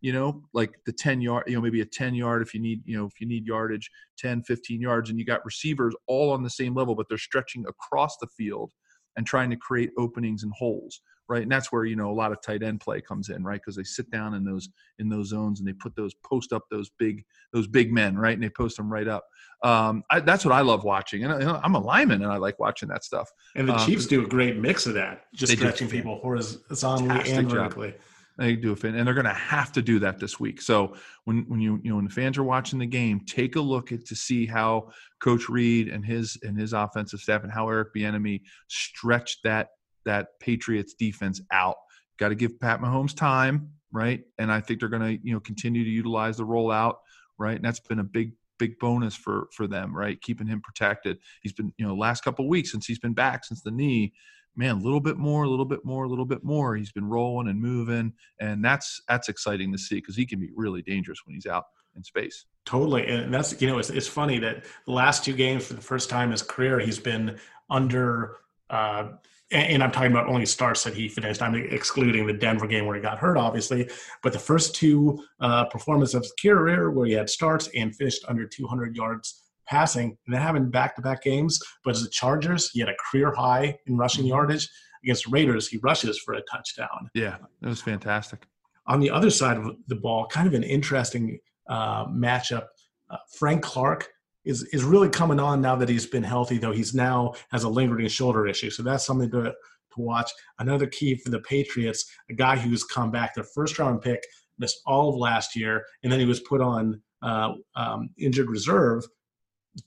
you 0.05 0.13
know 0.13 0.43
like 0.53 0.79
the 0.85 0.93
10 0.93 1.23
yard 1.23 1.45
you 1.47 1.55
know 1.55 1.63
maybe 1.63 1.81
a 1.81 1.87
10 1.87 2.15
yard 2.15 2.43
if 2.43 2.53
you 2.53 2.61
need 2.61 2.83
you 2.85 2.95
know 2.95 3.07
if 3.07 3.21
you 3.21 3.27
need 3.27 3.47
yardage 3.47 3.91
10 4.19 4.43
15 4.43 4.81
yards 4.81 5.09
and 5.09 5.19
you 5.19 5.25
got 5.25 5.43
receivers 5.47 5.95
all 6.07 6.31
on 6.31 6.43
the 6.43 6.51
same 6.51 6.75
level 6.75 6.95
but 6.95 7.07
they're 7.09 7.17
stretching 7.17 7.65
across 7.67 8.19
the 8.19 8.27
field 8.37 8.71
and 9.17 9.27
trying 9.27 9.49
to 9.49 9.57
create 9.57 9.91
openings 9.97 10.43
and 10.43 10.53
holes 10.59 11.01
right? 11.29 11.43
And 11.43 11.51
that's 11.51 11.73
where 11.73 11.85
you 11.85 11.97
know 11.97 12.11
a 12.11 12.13
lot 12.15 12.33
of 12.33 12.41
tight 12.43 12.63
end 12.63 12.81
play 12.81 13.01
comes 13.01 13.29
in, 13.29 13.43
right? 13.43 13.61
Because 13.61 13.77
they 13.77 13.85
sit 13.85 14.11
down 14.11 14.35
in 14.35 14.45
those 14.45 14.69
in 14.99 15.09
those 15.09 15.29
zones 15.29 15.61
and 15.61 15.69
they 15.69 15.73
put 15.73 15.97
those 15.97 16.15
post 16.15 16.53
up 16.53 16.65
those 16.71 16.91
big 16.99 17.25
those 17.53 17.67
big 17.67 17.93
men, 17.93 18.17
right? 18.17 18.35
And 18.35 18.43
they 18.43 18.51
post 18.51 18.77
them 18.77 18.93
right 18.93 19.09
up. 19.09 19.25
Um, 19.63 20.05
I, 20.11 20.21
that's 20.21 20.45
what 20.45 20.53
I 20.53 20.61
love 20.61 20.85
watching, 20.85 21.25
and 21.25 21.33
I, 21.33 21.65
am 21.65 21.75
a 21.75 21.81
lineman 21.81 22.23
and 22.23 22.33
I 22.33 22.37
like 22.37 22.59
watching 22.59 22.89
that 22.91 23.05
stuff. 23.05 23.31
And 23.57 23.69
the 23.69 23.75
um, 23.75 23.87
Chiefs 23.87 24.07
do 24.07 24.23
a 24.23 24.27
great 24.27 24.57
mix 24.57 24.87
of 24.87 24.95
that, 24.95 25.25
just 25.35 25.53
stretching 25.53 25.89
people 25.89 26.19
horizontally 26.21 27.33
and 27.33 27.49
vertically. 27.49 27.93
Job. 27.93 28.01
They 28.37 28.57
do 28.57 28.73
a 28.73 28.77
fin, 28.77 28.97
and 28.97 29.07
they're 29.07 29.15
going 29.15 29.27
to 29.27 29.33
have 29.33 29.71
to 29.73 29.83
do 29.83 30.01
that 30.01 30.19
this 30.19 30.41
week. 30.41 30.61
So 30.61 30.97
when 31.25 31.45
when 31.49 31.61
you 31.61 31.81
you 31.85 31.91
know 31.91 31.97
when 31.97 32.05
the 32.05 32.11
fans 32.11 32.37
are 32.37 32.43
watching 32.43 32.81
the 32.81 32.87
game, 32.87 33.21
take 33.21 33.55
a 33.55 33.61
look 33.61 33.93
at 33.93 34.05
to 34.07 34.17
see 34.17 34.45
how 34.45 34.91
Coach 35.21 35.49
Reid 35.49 35.89
and 35.89 36.05
his 36.05 36.37
and 36.43 36.59
his 36.59 36.73
offensive 36.73 37.21
staff 37.21 37.45
and 37.45 37.53
how 37.53 37.69
Eric 37.69 37.95
Bieniemy 37.95 38.43
stretched 38.67 39.45
that 39.45 39.69
that 40.05 40.39
Patriots 40.41 40.95
defense 40.95 41.41
out. 41.51 41.77
Got 42.19 42.29
to 42.29 42.35
give 42.35 42.61
Pat 42.61 42.81
Mahomes 42.81 43.17
time, 43.17 43.71
right? 43.93 44.23
And 44.39 44.53
I 44.53 44.61
think 44.61 44.81
they're 44.81 44.89
going 44.89 45.19
to, 45.19 45.27
you 45.27 45.35
know, 45.35 45.41
continue 45.41 45.85
to 45.85 45.91
utilize 45.91 46.37
the 46.37 46.47
rollout, 46.47 46.97
right? 47.39 47.57
And 47.57 47.65
that's 47.65 47.81
been 47.81 47.99
a 47.99 48.05
big, 48.05 48.33
big 48.59 48.79
bonus 48.79 49.15
for 49.15 49.49
for 49.53 49.67
them, 49.67 49.95
right? 49.95 50.21
Keeping 50.21 50.47
him 50.47 50.61
protected. 50.61 51.19
He's 51.43 51.53
been, 51.53 51.73
you 51.77 51.87
know, 51.87 51.95
last 51.95 52.23
couple 52.23 52.49
weeks 52.49 52.71
since 52.71 52.87
he's 52.87 52.99
been 52.99 53.15
back 53.15 53.45
since 53.45 53.63
the 53.63 53.71
knee, 53.71 54.13
man, 54.57 54.77
a 54.77 54.81
little 54.81 55.01
bit 55.01 55.17
more, 55.17 55.45
a 55.45 55.49
little 55.49 55.65
bit 55.65 55.85
more, 55.85 56.05
a 56.05 56.09
little 56.09 56.25
bit 56.25 56.45
more. 56.45 56.77
He's 56.77 56.93
been 56.93 57.09
rolling 57.09 57.49
and 57.49 57.61
moving, 57.61 58.13
and 58.41 58.65
that's 58.65 59.03
that's 59.09 59.29
exciting 59.29 59.73
to 59.73 59.79
see 59.79 59.97
because 59.97 60.17
he 60.17 60.27
can 60.27 60.41
be 60.41 60.51
really 60.55 60.83
dangerous 60.83 61.21
when 61.25 61.35
he's 61.35 61.47
out 61.47 61.65
in 61.97 62.05
space. 62.05 62.47
Totally, 62.65 63.07
and 63.07 63.33
that's 63.33 63.61
you 63.61 63.69
know 63.69 63.79
it's 63.79 63.91
it's 63.91 64.09
funny 64.09 64.39
that 64.39 64.65
the 64.87 64.93
last 64.93 65.25
two 65.25 65.35
games 65.35 65.67
for 65.67 65.75
the 65.75 65.81
first 65.81 66.11
time 66.11 66.27
in 66.27 66.33
his 66.33 66.43
career 66.43 66.79
he's 66.79 66.99
been 66.99 67.39
under. 67.71 68.39
Uh, 68.71 69.13
and 69.51 69.83
I'm 69.83 69.93
talking 69.93 70.11
about 70.11 70.27
only 70.27 70.47
starts 70.47 70.85
that 70.85 70.95
he 70.95 71.09
finished. 71.09 71.43
I'm 71.43 71.55
excluding 71.55 72.27
the 72.27 72.33
Denver 72.33 72.67
game 72.67 72.87
where 72.87 72.97
he 72.97 73.03
got 73.03 73.19
hurt, 73.19 73.37
obviously. 73.37 73.89
But 74.23 74.33
the 74.33 74.39
first 74.39 74.75
two 74.75 75.23
uh, 75.41 75.67
performances 75.67 76.15
of 76.15 76.23
his 76.23 76.33
career, 76.41 76.91
where 76.91 77.07
he 77.07 77.13
had 77.13 77.29
starts 77.29 77.69
and 77.75 77.95
finished 77.95 78.25
under 78.27 78.47
200 78.47 78.97
yards 78.97 79.43
passing, 79.67 80.17
and 80.27 80.35
then 80.35 80.41
having 80.41 80.71
back-to-back 80.71 81.23
games. 81.23 81.59
But 81.85 81.95
as 81.95 82.03
the 82.03 82.11
Chargers, 82.11 82.71
he 82.71 82.81
had 82.81 82.89
a 82.89 82.95
career 83.11 83.33
high 83.33 83.79
in 83.87 83.97
rushing 83.97 84.27
yardage. 84.27 84.69
Against 85.03 85.27
Raiders, 85.29 85.69
he 85.69 85.79
rushes 85.79 86.19
for 86.19 86.35
a 86.35 86.41
touchdown. 86.51 87.11
Yeah, 87.15 87.37
it 87.63 87.67
was 87.67 87.83
fantastic. 87.83 88.47
On 88.87 89.01
the 89.01 89.11
other 89.11 89.31
side 89.31 89.59
of 89.59 89.77
the 89.87 89.97
ball, 89.97 90.27
kind 90.27 90.47
of 90.47 90.55
an 90.55 90.63
interesting 90.63 91.39
uh, 91.69 92.07
matchup. 92.07 92.67
Uh, 93.11 93.19
Frank 93.39 93.63
Clark 93.63 94.09
is 94.45 94.63
is 94.65 94.85
really 94.85 95.09
coming 95.09 95.41
on 95.41 95.61
now 95.61 95.77
that 95.77 95.89
he's 95.89 96.07
been 96.07 96.23
healthy. 96.23 96.59
Though 96.59 96.73
he's 96.73 96.95
now 96.95 97.35
has 97.51 97.65
a 97.65 97.69
lingering 97.69 98.09
shoulder 98.09 98.47
issue, 98.47 98.71
so 98.71 98.83
that's 98.83 99.07
something 99.07 99.31
to 99.31 99.43
to 99.43 100.01
watch. 100.01 100.31
Another 100.59 100.87
key 100.87 101.17
for 101.17 101.31
the 101.31 101.41
Patriots, 101.41 102.11
a 102.31 102.35
guy 102.35 102.57
who's 102.57 102.85
come 102.85 103.11
back, 103.11 103.35
their 103.35 103.45
first 103.45 103.79
round 103.79 104.03
pick, 104.03 104.23
missed 104.59 104.81
all 104.87 105.11
of 105.11 105.17
last 105.17 105.57
year, 105.57 105.85
and 106.03 106.13
then 106.13 106.21
he 106.21 106.27
was 106.27 106.41
put 106.41 106.61
on 106.61 107.01
uh, 107.23 107.53
um, 107.77 108.11
injured 108.19 108.51
reserve. 108.51 109.05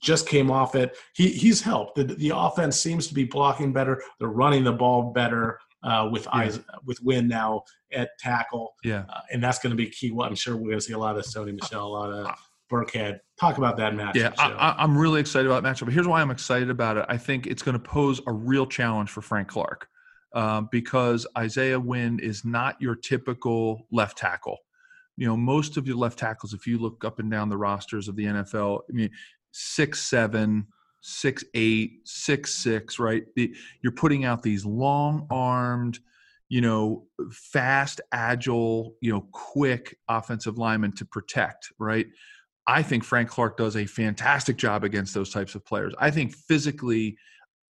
Just 0.00 0.28
came 0.28 0.50
off 0.50 0.74
it. 0.74 0.96
He 1.14 1.28
he's 1.28 1.62
helped. 1.62 1.96
The, 1.96 2.04
the 2.04 2.32
offense 2.34 2.78
seems 2.78 3.06
to 3.06 3.14
be 3.14 3.24
blocking 3.24 3.72
better. 3.72 4.02
They're 4.18 4.28
running 4.28 4.64
the 4.64 4.72
ball 4.72 5.12
better. 5.12 5.58
Uh, 5.80 6.08
with 6.10 6.24
yeah. 6.24 6.40
eyes 6.40 6.60
with 6.86 7.00
Wynn 7.04 7.28
now 7.28 7.62
at 7.92 8.10
tackle. 8.18 8.74
Yeah, 8.82 9.04
uh, 9.08 9.20
and 9.30 9.40
that's 9.40 9.60
going 9.60 9.70
to 9.70 9.76
be 9.76 9.88
key. 9.88 10.10
Well, 10.10 10.26
I'm 10.26 10.34
sure 10.34 10.56
we're 10.56 10.70
going 10.70 10.78
to 10.78 10.84
see 10.84 10.92
a 10.92 10.98
lot 10.98 11.16
of 11.16 11.24
Sony 11.24 11.54
Michel, 11.54 11.86
a 11.86 11.88
lot 11.88 12.10
of 12.12 12.36
Burkhead. 12.70 13.20
Talk 13.40 13.58
about 13.58 13.76
that 13.78 13.92
matchup. 13.92 14.14
Yeah, 14.14 14.32
I, 14.38 14.82
am 14.82 14.96
really 14.96 15.20
excited 15.20 15.46
about 15.50 15.62
matchup. 15.62 15.86
But 15.86 15.94
here's 15.94 16.08
why 16.08 16.20
I'm 16.20 16.30
excited 16.30 16.70
about 16.70 16.96
it. 16.96 17.06
I 17.08 17.16
think 17.16 17.46
it's 17.46 17.62
going 17.62 17.74
to 17.74 17.82
pose 17.82 18.20
a 18.26 18.32
real 18.32 18.66
challenge 18.66 19.10
for 19.10 19.22
Frank 19.22 19.48
Clark 19.48 19.88
uh, 20.34 20.62
because 20.62 21.26
Isaiah 21.36 21.80
Wynn 21.80 22.18
is 22.20 22.44
not 22.44 22.80
your 22.80 22.94
typical 22.94 23.86
left 23.90 24.18
tackle. 24.18 24.58
You 25.16 25.26
know, 25.26 25.36
most 25.36 25.76
of 25.76 25.86
your 25.86 25.96
left 25.96 26.18
tackles, 26.18 26.52
if 26.54 26.66
you 26.66 26.78
look 26.78 27.04
up 27.04 27.18
and 27.18 27.30
down 27.30 27.48
the 27.48 27.56
rosters 27.56 28.08
of 28.08 28.16
the 28.16 28.24
NFL, 28.24 28.80
I 28.88 28.92
mean, 28.92 29.10
six 29.50 30.02
seven, 30.02 30.66
six 31.00 31.44
eight, 31.54 32.00
six 32.04 32.54
six, 32.54 32.98
right? 32.98 33.24
The, 33.34 33.54
you're 33.82 33.92
putting 33.92 34.24
out 34.24 34.42
these 34.42 34.64
long 34.64 35.26
armed, 35.30 35.98
you 36.48 36.60
know, 36.60 37.06
fast, 37.32 38.00
agile, 38.12 38.94
you 39.00 39.12
know, 39.12 39.26
quick 39.32 39.98
offensive 40.08 40.58
linemen 40.58 40.92
to 40.92 41.04
protect, 41.04 41.72
right? 41.78 42.06
I 42.68 42.82
think 42.82 43.02
Frank 43.02 43.30
Clark 43.30 43.56
does 43.56 43.76
a 43.76 43.86
fantastic 43.86 44.58
job 44.58 44.84
against 44.84 45.14
those 45.14 45.30
types 45.30 45.54
of 45.54 45.64
players. 45.64 45.94
I 45.98 46.10
think 46.10 46.34
physically, 46.34 47.16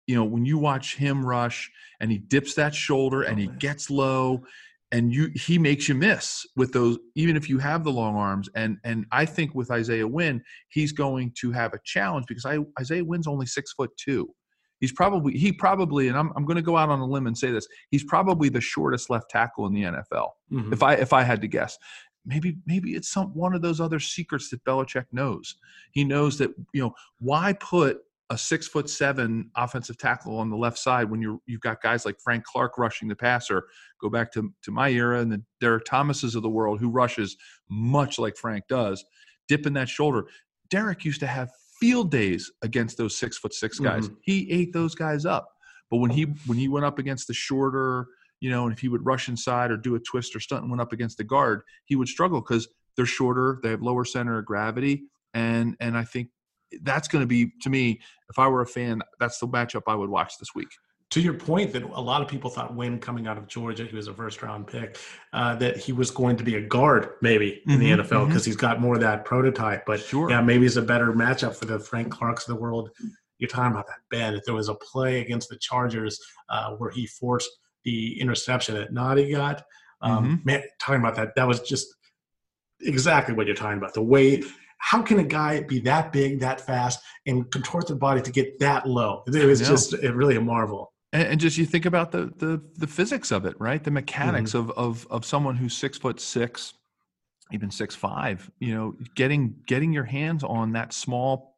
you 0.06 0.16
know, 0.16 0.26
when 0.26 0.46
you 0.46 0.58
watch 0.58 0.98
him 0.98 1.26
rush 1.26 1.72
and 2.02 2.12
he 2.12 2.18
dips 2.18 2.56
that 2.56 2.76
shoulder 2.76 3.22
and 3.22 3.40
he 3.40 3.48
gets 3.48 3.90
low 3.90 4.44
and 4.92 5.14
you 5.14 5.32
he 5.34 5.58
makes 5.58 5.88
you 5.88 5.96
miss 5.96 6.46
with 6.58 6.74
those 6.74 6.98
even 7.16 7.38
if 7.38 7.50
you 7.50 7.58
have 7.58 7.84
the 7.84 7.92
long 7.92 8.16
arms 8.16 8.50
and 8.56 8.78
and 8.84 9.06
i 9.12 9.26
think 9.26 9.56
with 9.56 9.72
isaiah 9.72 10.08
wynn 10.08 10.44
he's 10.68 10.92
going 10.92 11.32
to 11.40 11.52
have 11.52 11.74
a 11.74 11.80
challenge 11.86 12.26
because 12.28 12.46
I, 12.46 12.58
isaiah 12.80 13.06
wynn's 13.06 13.28
only 13.28 13.46
six 13.46 13.72
foot 13.72 13.92
two 13.96 14.30
he's 14.80 14.92
probably 14.92 15.38
he 15.38 15.54
probably 15.54 16.10
and 16.10 16.18
i'm, 16.18 16.34
I'm 16.36 16.46
going 16.46 16.58
to 16.58 16.62
go 16.62 16.76
out 16.76 16.90
on 16.90 17.00
a 17.00 17.06
limb 17.06 17.28
and 17.28 17.38
say 17.38 17.52
this 17.52 17.68
he's 17.90 18.04
probably 18.04 18.50
the 18.50 18.62
shortest 18.62 19.10
left 19.10 19.30
tackle 19.30 19.66
in 19.66 19.74
the 19.74 19.84
nfl 19.84 20.30
mm-hmm. 20.52 20.74
if 20.74 20.84
i 20.84 20.96
if 20.96 21.14
i 21.14 21.24
had 21.24 21.42
to 21.42 21.48
guess 21.48 21.78
maybe 22.26 22.58
maybe 22.66 22.96
it's 22.96 23.10
some 23.10 23.28
one 23.34 23.54
of 23.54 23.62
those 23.62 23.80
other 23.80 24.00
secrets 24.00 24.50
that 24.50 24.64
Belichick 24.64 25.06
knows. 25.12 25.56
He 25.92 26.04
knows 26.04 26.38
that 26.38 26.52
you 26.74 26.82
know 26.82 26.94
why 27.20 27.54
put 27.54 28.02
a 28.30 28.38
six 28.38 28.66
foot 28.66 28.90
seven 28.90 29.52
offensive 29.58 29.98
tackle 29.98 30.38
on 30.38 30.50
the 30.50 30.56
left 30.56 30.78
side 30.78 31.10
when 31.10 31.22
you're 31.22 31.40
you've 31.48 31.62
got 31.62 31.82
guys 31.82 32.06
like 32.06 32.20
Frank 32.20 32.44
Clark 32.46 32.78
rushing 32.78 33.08
the 33.08 33.16
passer. 33.16 33.66
Go 34.00 34.10
back 34.10 34.32
to 34.34 34.54
to 34.64 34.72
my 34.72 34.90
era 34.90 35.20
and 35.20 35.32
the 35.32 35.44
Derrick 35.60 35.86
Thomases 35.86 36.36
of 36.36 36.42
the 36.42 36.50
world 36.50 36.80
who 36.80 36.90
rushes 36.90 37.36
much 37.70 38.18
like 38.18 38.38
Frank 38.38 38.66
does, 38.70 39.04
dipping 39.48 39.74
that 39.74 39.90
shoulder. 39.90 40.26
Derrick 40.70 41.04
used 41.04 41.20
to 41.20 41.28
have 41.28 41.52
field 41.80 42.12
days 42.12 42.50
against 42.62 42.98
those 42.98 43.18
six 43.18 43.38
foot 43.38 43.54
six 43.54 43.80
guys. 43.80 44.06
Mm-hmm. 44.06 44.16
He 44.22 44.50
ate 44.52 44.72
those 44.72 44.96
guys 44.96 45.26
up. 45.26 45.50
But 45.90 45.98
when 45.98 46.12
he 46.12 46.24
when 46.46 46.58
he 46.58 46.70
went 46.70 46.86
up 46.86 47.00
against 47.00 47.28
the 47.28 47.34
shorter, 47.34 48.08
you 48.42 48.50
know, 48.50 48.66
and 48.66 48.74
if 48.74 48.80
he 48.80 48.90
would 48.90 49.06
rush 49.06 49.30
inside 49.30 49.72
or 49.72 49.78
do 49.78 49.96
a 49.96 50.00
twist 50.00 50.36
or 50.36 50.42
stunt 50.42 50.64
and 50.64 50.70
went 50.70 50.82
up 50.82 50.92
against 50.92 51.18
the 51.18 51.24
guard, 51.24 51.62
he 51.86 51.96
would 51.96 52.10
struggle 52.10 52.42
because 52.42 52.68
they're 52.98 53.06
shorter, 53.06 53.60
they 53.64 53.70
have 53.70 53.82
lower 53.82 54.04
center 54.04 54.38
of 54.38 54.46
gravity, 54.46 55.04
and 55.34 55.78
and 55.80 55.98
I 55.98 56.04
think 56.04 56.28
that's 56.84 57.08
going 57.08 57.22
to 57.22 57.28
be 57.28 57.52
to 57.62 57.70
me 57.70 58.00
if 58.30 58.40
i 58.40 58.48
were 58.48 58.62
a 58.62 58.66
fan 58.66 59.02
that's 59.20 59.40
the 59.40 59.48
matchup 59.48 59.82
i 59.88 59.94
would 59.94 60.10
watch 60.10 60.38
this 60.40 60.56
week 60.56 60.70
to 61.12 61.20
your 61.20 61.34
point 61.34 61.74
that 61.74 61.84
a 61.84 62.02
lot 62.02 62.22
of 62.22 62.30
people 62.30 62.50
thought 62.50 62.74
Wynn 62.74 62.98
coming 62.98 63.28
out 63.28 63.38
of 63.38 63.46
Georgia, 63.46 63.84
he 63.84 63.96
was 63.96 64.08
a 64.08 64.14
first 64.14 64.42
round 64.42 64.66
pick, 64.66 64.98
uh, 65.34 65.56
that 65.56 65.76
he 65.76 65.92
was 65.92 66.10
going 66.10 66.38
to 66.38 66.44
be 66.46 66.56
a 66.56 66.62
guard 66.62 67.10
maybe 67.22 67.62
in 67.68 67.74
mm-hmm, 67.74 67.82
the 67.82 68.04
NFL 68.04 68.28
because 68.28 68.44
mm-hmm. 68.44 68.52
he's 68.52 68.56
got 68.56 68.80
more 68.80 68.96
of 68.96 69.02
that 69.02 69.26
prototype. 69.26 69.86
But 69.86 70.00
sure. 70.00 70.30
yeah, 70.30 70.42
maybe 70.42 70.66
it's 70.66 70.78
a 70.78 70.82
better 70.82 71.12
matchup 71.12 71.54
for 71.58 71.66
the 71.66 71.80
Frank 71.80 72.12
Clarks 72.12 72.48
of 72.48 72.56
the 72.56 72.62
world. 72.62 72.92
You're 73.40 73.50
talking 73.50 73.74
about 73.74 73.88
that 73.88 74.00
Ben. 74.10 74.36
If 74.36 74.46
there 74.46 74.56
was 74.56 74.70
a 74.70 74.76
play 74.76 75.20
against 75.20 75.50
the 75.50 75.58
Chargers 75.58 76.18
uh, 76.48 76.76
where 76.76 76.92
he 76.92 77.08
forced 77.08 77.52
the 77.84 78.20
interception 78.20 78.76
that 78.76 78.94
Nnadi 78.94 79.32
got, 79.32 79.64
um, 80.02 80.26
mm-hmm. 80.26 80.36
man, 80.46 80.64
talking 80.80 81.02
about 81.02 81.16
that, 81.16 81.36
that 81.36 81.48
was 81.48 81.62
just 81.62 81.88
exactly 82.82 83.34
what 83.34 83.46
you're 83.48 83.56
talking 83.56 83.78
about. 83.78 83.94
The 83.94 84.02
way 84.02 84.44
how 84.82 85.04
can 85.04 85.20
a 85.20 85.24
guy 85.24 85.62
be 85.62 85.80
that 85.82 86.12
big, 86.12 86.40
that 86.40 86.60
fast, 86.60 87.02
and 87.28 87.50
contort 87.52 87.88
the 87.88 87.96
body 87.96 88.20
to 88.20 88.32
get 88.32 88.58
that 88.60 88.88
low? 88.88 89.24
It 89.28 89.46
was 89.46 89.60
just 89.60 89.94
really 89.94 90.36
a 90.36 90.42
marvel. 90.42 90.92
And, 91.14 91.28
and, 91.28 91.40
just 91.40 91.58
you 91.58 91.66
think 91.66 91.86
about 91.86 92.12
the 92.12 92.32
the 92.38 92.62
the 92.78 92.88
physics 92.88 93.32
of 93.32 93.46
it, 93.46 93.56
right? 93.60 93.84
The 93.84 93.92
mechanics 93.92 94.54
mm-hmm. 94.54 94.72
of 94.72 94.78
of 94.78 95.08
of 95.12 95.26
someone 95.26 95.56
who's 95.56 95.78
six 95.78 95.98
foot 95.98 96.20
six, 96.20 96.74
even 97.52 97.70
six 97.70 97.94
five. 97.94 98.50
You 98.60 98.74
know, 98.74 98.96
getting 99.16 99.56
getting 99.68 99.94
your 99.94 100.06
hands 100.06 100.44
on 100.44 100.72
that 100.72 100.94
small 100.94 101.51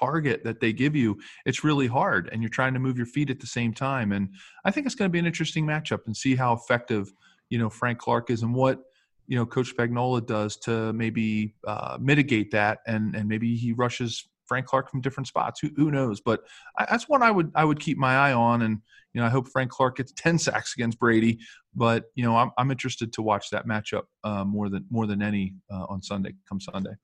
target 0.00 0.44
that 0.44 0.60
they 0.60 0.72
give 0.72 0.96
you, 0.96 1.18
it's 1.44 1.64
really 1.64 1.86
hard, 1.86 2.28
and 2.32 2.42
you're 2.42 2.48
trying 2.48 2.74
to 2.74 2.80
move 2.80 2.96
your 2.96 3.06
feet 3.06 3.30
at 3.30 3.40
the 3.40 3.46
same 3.46 3.72
time. 3.72 4.12
And 4.12 4.30
I 4.64 4.70
think 4.70 4.86
it's 4.86 4.94
going 4.94 5.08
to 5.08 5.12
be 5.12 5.18
an 5.18 5.26
interesting 5.26 5.66
matchup 5.66 6.00
and 6.06 6.16
see 6.16 6.34
how 6.34 6.52
effective 6.52 7.12
you 7.50 7.58
know 7.58 7.68
Frank 7.68 7.98
Clark 7.98 8.30
is 8.30 8.42
and 8.42 8.54
what 8.54 8.80
you 9.26 9.36
know 9.36 9.46
Coach 9.46 9.74
Spagnuolo 9.76 10.24
does 10.24 10.56
to 10.58 10.92
maybe 10.92 11.54
uh, 11.66 11.98
mitigate 12.00 12.50
that, 12.52 12.78
and 12.86 13.14
and 13.14 13.28
maybe 13.28 13.56
he 13.56 13.72
rushes 13.72 14.28
Frank 14.46 14.66
Clark 14.66 14.90
from 14.90 15.00
different 15.00 15.28
spots. 15.28 15.60
Who, 15.60 15.70
who 15.76 15.90
knows? 15.92 16.20
But 16.20 16.40
I, 16.76 16.86
that's 16.90 17.08
one 17.08 17.22
I 17.22 17.30
would 17.30 17.52
I 17.54 17.64
would 17.64 17.78
keep 17.78 17.98
my 17.98 18.16
eye 18.16 18.32
on, 18.32 18.62
and 18.62 18.78
you 19.12 19.20
know 19.20 19.26
I 19.26 19.30
hope 19.30 19.48
Frank 19.48 19.70
Clark 19.70 19.98
gets 19.98 20.12
ten 20.16 20.38
sacks 20.38 20.74
against 20.76 20.98
Brady. 20.98 21.38
But 21.74 22.06
you 22.14 22.24
know 22.24 22.36
I'm 22.36 22.50
I'm 22.58 22.70
interested 22.70 23.12
to 23.14 23.22
watch 23.22 23.50
that 23.50 23.66
matchup 23.66 24.04
uh, 24.24 24.44
more 24.44 24.68
than 24.68 24.86
more 24.90 25.06
than 25.06 25.22
any 25.22 25.54
uh, 25.72 25.86
on 25.88 26.02
Sunday 26.02 26.34
come 26.48 26.60
Sunday. 26.60 26.94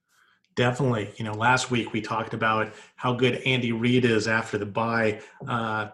Definitely. 0.56 1.12
You 1.16 1.24
know, 1.24 1.34
last 1.34 1.70
week 1.70 1.92
we 1.92 2.00
talked 2.00 2.32
about 2.32 2.72
how 2.96 3.12
good 3.12 3.42
Andy 3.44 3.72
Reid 3.72 4.06
is 4.06 4.26
after 4.26 4.56
the 4.56 4.66
bye. 4.66 5.20
Uh, 5.46 5.88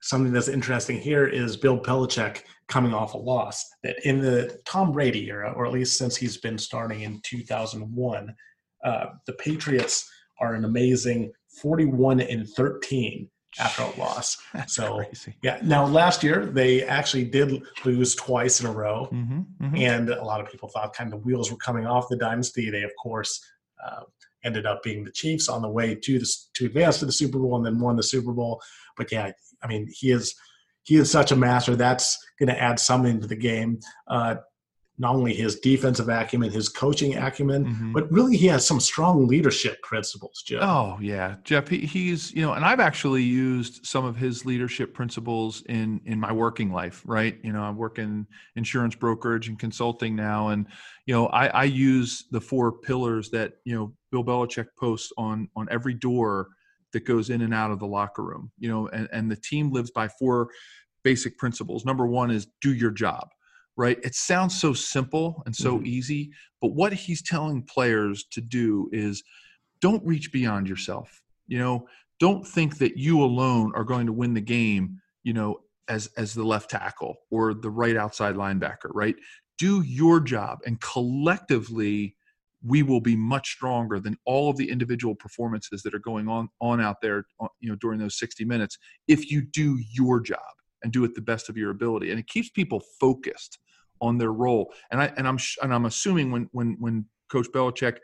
something 0.00 0.32
that's 0.32 0.48
interesting 0.48 1.00
here 1.00 1.26
is 1.26 1.56
Bill 1.56 1.78
Belichick 1.78 2.42
coming 2.68 2.94
off 2.94 3.14
a 3.14 3.18
loss. 3.18 3.68
That 3.82 3.96
in 4.04 4.20
the 4.20 4.60
Tom 4.64 4.92
Brady 4.92 5.28
era, 5.28 5.52
or 5.56 5.66
at 5.66 5.72
least 5.72 5.98
since 5.98 6.16
he's 6.16 6.36
been 6.36 6.56
starting 6.56 7.02
in 7.02 7.20
2001, 7.24 8.34
uh, 8.84 9.06
the 9.26 9.32
Patriots 9.34 10.08
are 10.40 10.54
an 10.54 10.64
amazing 10.64 11.32
41 11.60 12.20
and 12.20 12.48
13 12.48 13.28
after 13.58 13.82
a 13.82 13.98
loss. 13.98 14.36
That's 14.54 14.74
so 14.74 14.98
crazy. 14.98 15.34
yeah. 15.42 15.58
Now 15.64 15.84
last 15.84 16.22
year 16.22 16.46
they 16.46 16.84
actually 16.84 17.24
did 17.24 17.60
lose 17.84 18.14
twice 18.14 18.60
in 18.60 18.66
a 18.66 18.72
row, 18.72 19.08
mm-hmm, 19.12 19.40
mm-hmm. 19.64 19.76
and 19.76 20.10
a 20.10 20.24
lot 20.24 20.40
of 20.40 20.48
people 20.48 20.68
thought 20.68 20.94
kind 20.94 21.12
of 21.12 21.18
the 21.18 21.26
wheels 21.26 21.50
were 21.50 21.56
coming 21.56 21.86
off 21.86 22.08
the 22.08 22.16
dynasty. 22.16 22.70
They 22.70 22.82
of 22.82 22.92
course 23.02 23.44
uh, 23.84 24.02
ended 24.44 24.66
up 24.66 24.82
being 24.82 25.04
the 25.04 25.10
Chiefs 25.10 25.48
on 25.48 25.62
the 25.62 25.68
way 25.68 25.94
to 25.94 26.18
the, 26.18 26.36
to 26.54 26.66
advance 26.66 26.98
to 26.98 27.06
the 27.06 27.12
Super 27.12 27.38
Bowl 27.38 27.56
and 27.56 27.66
then 27.66 27.80
won 27.80 27.96
the 27.96 28.02
Super 28.02 28.32
Bowl. 28.32 28.60
But 28.96 29.10
yeah, 29.10 29.32
I 29.62 29.66
mean 29.66 29.88
he 29.90 30.12
is 30.12 30.34
he 30.84 30.96
is 30.96 31.10
such 31.10 31.32
a 31.32 31.36
master. 31.36 31.74
That's 31.74 32.16
going 32.38 32.48
to 32.48 32.60
add 32.60 32.78
something 32.78 33.20
to 33.20 33.26
the 33.26 33.36
game. 33.36 33.80
Uh, 34.06 34.36
not 34.98 35.14
only 35.14 35.34
his 35.34 35.60
defensive 35.60 36.08
acumen, 36.08 36.50
his 36.50 36.70
coaching 36.70 37.16
acumen, 37.16 37.66
mm-hmm. 37.66 37.92
but 37.92 38.10
really 38.10 38.36
he 38.36 38.46
has 38.46 38.66
some 38.66 38.80
strong 38.80 39.26
leadership 39.26 39.82
principles, 39.82 40.42
Jeff. 40.46 40.62
Oh 40.62 40.98
yeah, 41.00 41.36
Jeff. 41.44 41.68
He, 41.68 41.80
he's 41.80 42.32
you 42.32 42.42
know, 42.42 42.54
and 42.54 42.64
I've 42.64 42.80
actually 42.80 43.22
used 43.22 43.84
some 43.84 44.06
of 44.06 44.16
his 44.16 44.46
leadership 44.46 44.94
principles 44.94 45.62
in 45.68 46.00
in 46.06 46.18
my 46.18 46.32
working 46.32 46.72
life. 46.72 47.02
Right, 47.04 47.38
you 47.42 47.52
know, 47.52 47.62
I 47.62 47.70
work 47.70 47.98
in 47.98 48.26
insurance 48.56 48.94
brokerage 48.94 49.48
and 49.48 49.58
consulting 49.58 50.16
now, 50.16 50.48
and 50.48 50.66
you 51.04 51.14
know, 51.14 51.26
I, 51.26 51.48
I 51.48 51.64
use 51.64 52.24
the 52.30 52.40
four 52.40 52.72
pillars 52.72 53.28
that 53.30 53.54
you 53.64 53.74
know 53.74 53.92
Bill 54.10 54.24
Belichick 54.24 54.68
posts 54.78 55.12
on 55.18 55.48
on 55.56 55.68
every 55.70 55.94
door 55.94 56.48
that 56.92 57.04
goes 57.04 57.28
in 57.28 57.42
and 57.42 57.52
out 57.52 57.70
of 57.70 57.80
the 57.80 57.86
locker 57.86 58.22
room. 58.22 58.50
You 58.58 58.70
know, 58.70 58.88
and 58.88 59.08
and 59.12 59.30
the 59.30 59.36
team 59.36 59.72
lives 59.72 59.90
by 59.90 60.08
four 60.08 60.48
basic 61.04 61.36
principles. 61.36 61.84
Number 61.84 62.06
one 62.06 62.30
is 62.30 62.46
do 62.62 62.72
your 62.72 62.90
job 62.90 63.28
right? 63.76 63.98
It 64.02 64.14
sounds 64.14 64.58
so 64.58 64.72
simple 64.72 65.42
and 65.46 65.54
so 65.54 65.76
mm-hmm. 65.76 65.86
easy, 65.86 66.30
but 66.60 66.74
what 66.74 66.92
he's 66.92 67.22
telling 67.22 67.62
players 67.62 68.24
to 68.32 68.40
do 68.40 68.88
is 68.92 69.22
don't 69.80 70.04
reach 70.04 70.32
beyond 70.32 70.68
yourself. 70.68 71.22
You 71.46 71.58
know, 71.58 71.86
don't 72.18 72.46
think 72.46 72.78
that 72.78 72.96
you 72.96 73.22
alone 73.22 73.72
are 73.74 73.84
going 73.84 74.06
to 74.06 74.12
win 74.12 74.34
the 74.34 74.40
game, 74.40 75.00
you 75.22 75.32
know, 75.32 75.60
as 75.88 76.08
as 76.16 76.34
the 76.34 76.44
left 76.44 76.70
tackle 76.70 77.16
or 77.30 77.54
the 77.54 77.70
right 77.70 77.96
outside 77.96 78.34
linebacker, 78.34 78.90
right? 78.92 79.14
Do 79.58 79.82
your 79.82 80.20
job 80.20 80.58
and 80.66 80.80
collectively 80.80 82.16
we 82.64 82.82
will 82.82 83.00
be 83.00 83.16
much 83.16 83.52
stronger 83.52 84.00
than 84.00 84.16
all 84.24 84.50
of 84.50 84.56
the 84.56 84.70
individual 84.70 85.14
performances 85.14 85.82
that 85.82 85.94
are 85.94 86.00
going 86.00 86.26
on 86.28 86.48
on 86.60 86.80
out 86.80 86.96
there 87.00 87.24
uh, 87.40 87.48
you 87.60 87.68
know 87.68 87.76
during 87.76 87.98
those 87.98 88.18
60 88.18 88.44
minutes 88.44 88.78
if 89.08 89.30
you 89.30 89.42
do 89.42 89.78
your 89.92 90.20
job 90.20 90.40
and 90.82 90.92
do 90.92 91.04
it 91.04 91.14
the 91.14 91.20
best 91.20 91.48
of 91.48 91.56
your 91.56 91.70
ability 91.70 92.10
and 92.10 92.18
it 92.18 92.26
keeps 92.26 92.48
people 92.50 92.82
focused 93.00 93.58
on 94.00 94.18
their 94.18 94.32
role. 94.32 94.72
And 94.90 95.00
I 95.00 95.12
and 95.16 95.26
I'm 95.26 95.38
and 95.62 95.72
I'm 95.72 95.86
assuming 95.86 96.30
when 96.30 96.48
when 96.52 96.76
when 96.78 97.06
Coach 97.30 97.48
Belichick, 97.52 97.98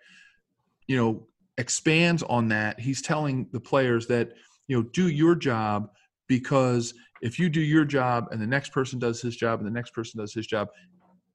you 0.87 0.97
know, 0.97 1.27
expands 1.59 2.23
on 2.25 2.49
that, 2.49 2.81
he's 2.81 3.03
telling 3.03 3.49
the 3.53 3.61
players 3.61 4.07
that 4.09 4.33
you 4.69 4.77
know 4.77 4.83
do 4.93 5.09
your 5.09 5.35
job 5.35 5.91
because 6.29 6.95
if 7.21 7.39
you 7.39 7.49
do 7.49 7.61
your 7.61 7.85
job 7.85 8.29
and 8.31 8.41
the 8.41 8.47
next 8.47 8.73
person 8.73 8.99
does 8.99 9.21
his 9.21 9.37
job 9.37 9.61
and 9.61 9.67
the 9.67 9.73
next 9.73 9.91
person 9.91 10.21
does 10.21 10.33
his 10.33 10.47
job 10.47 10.69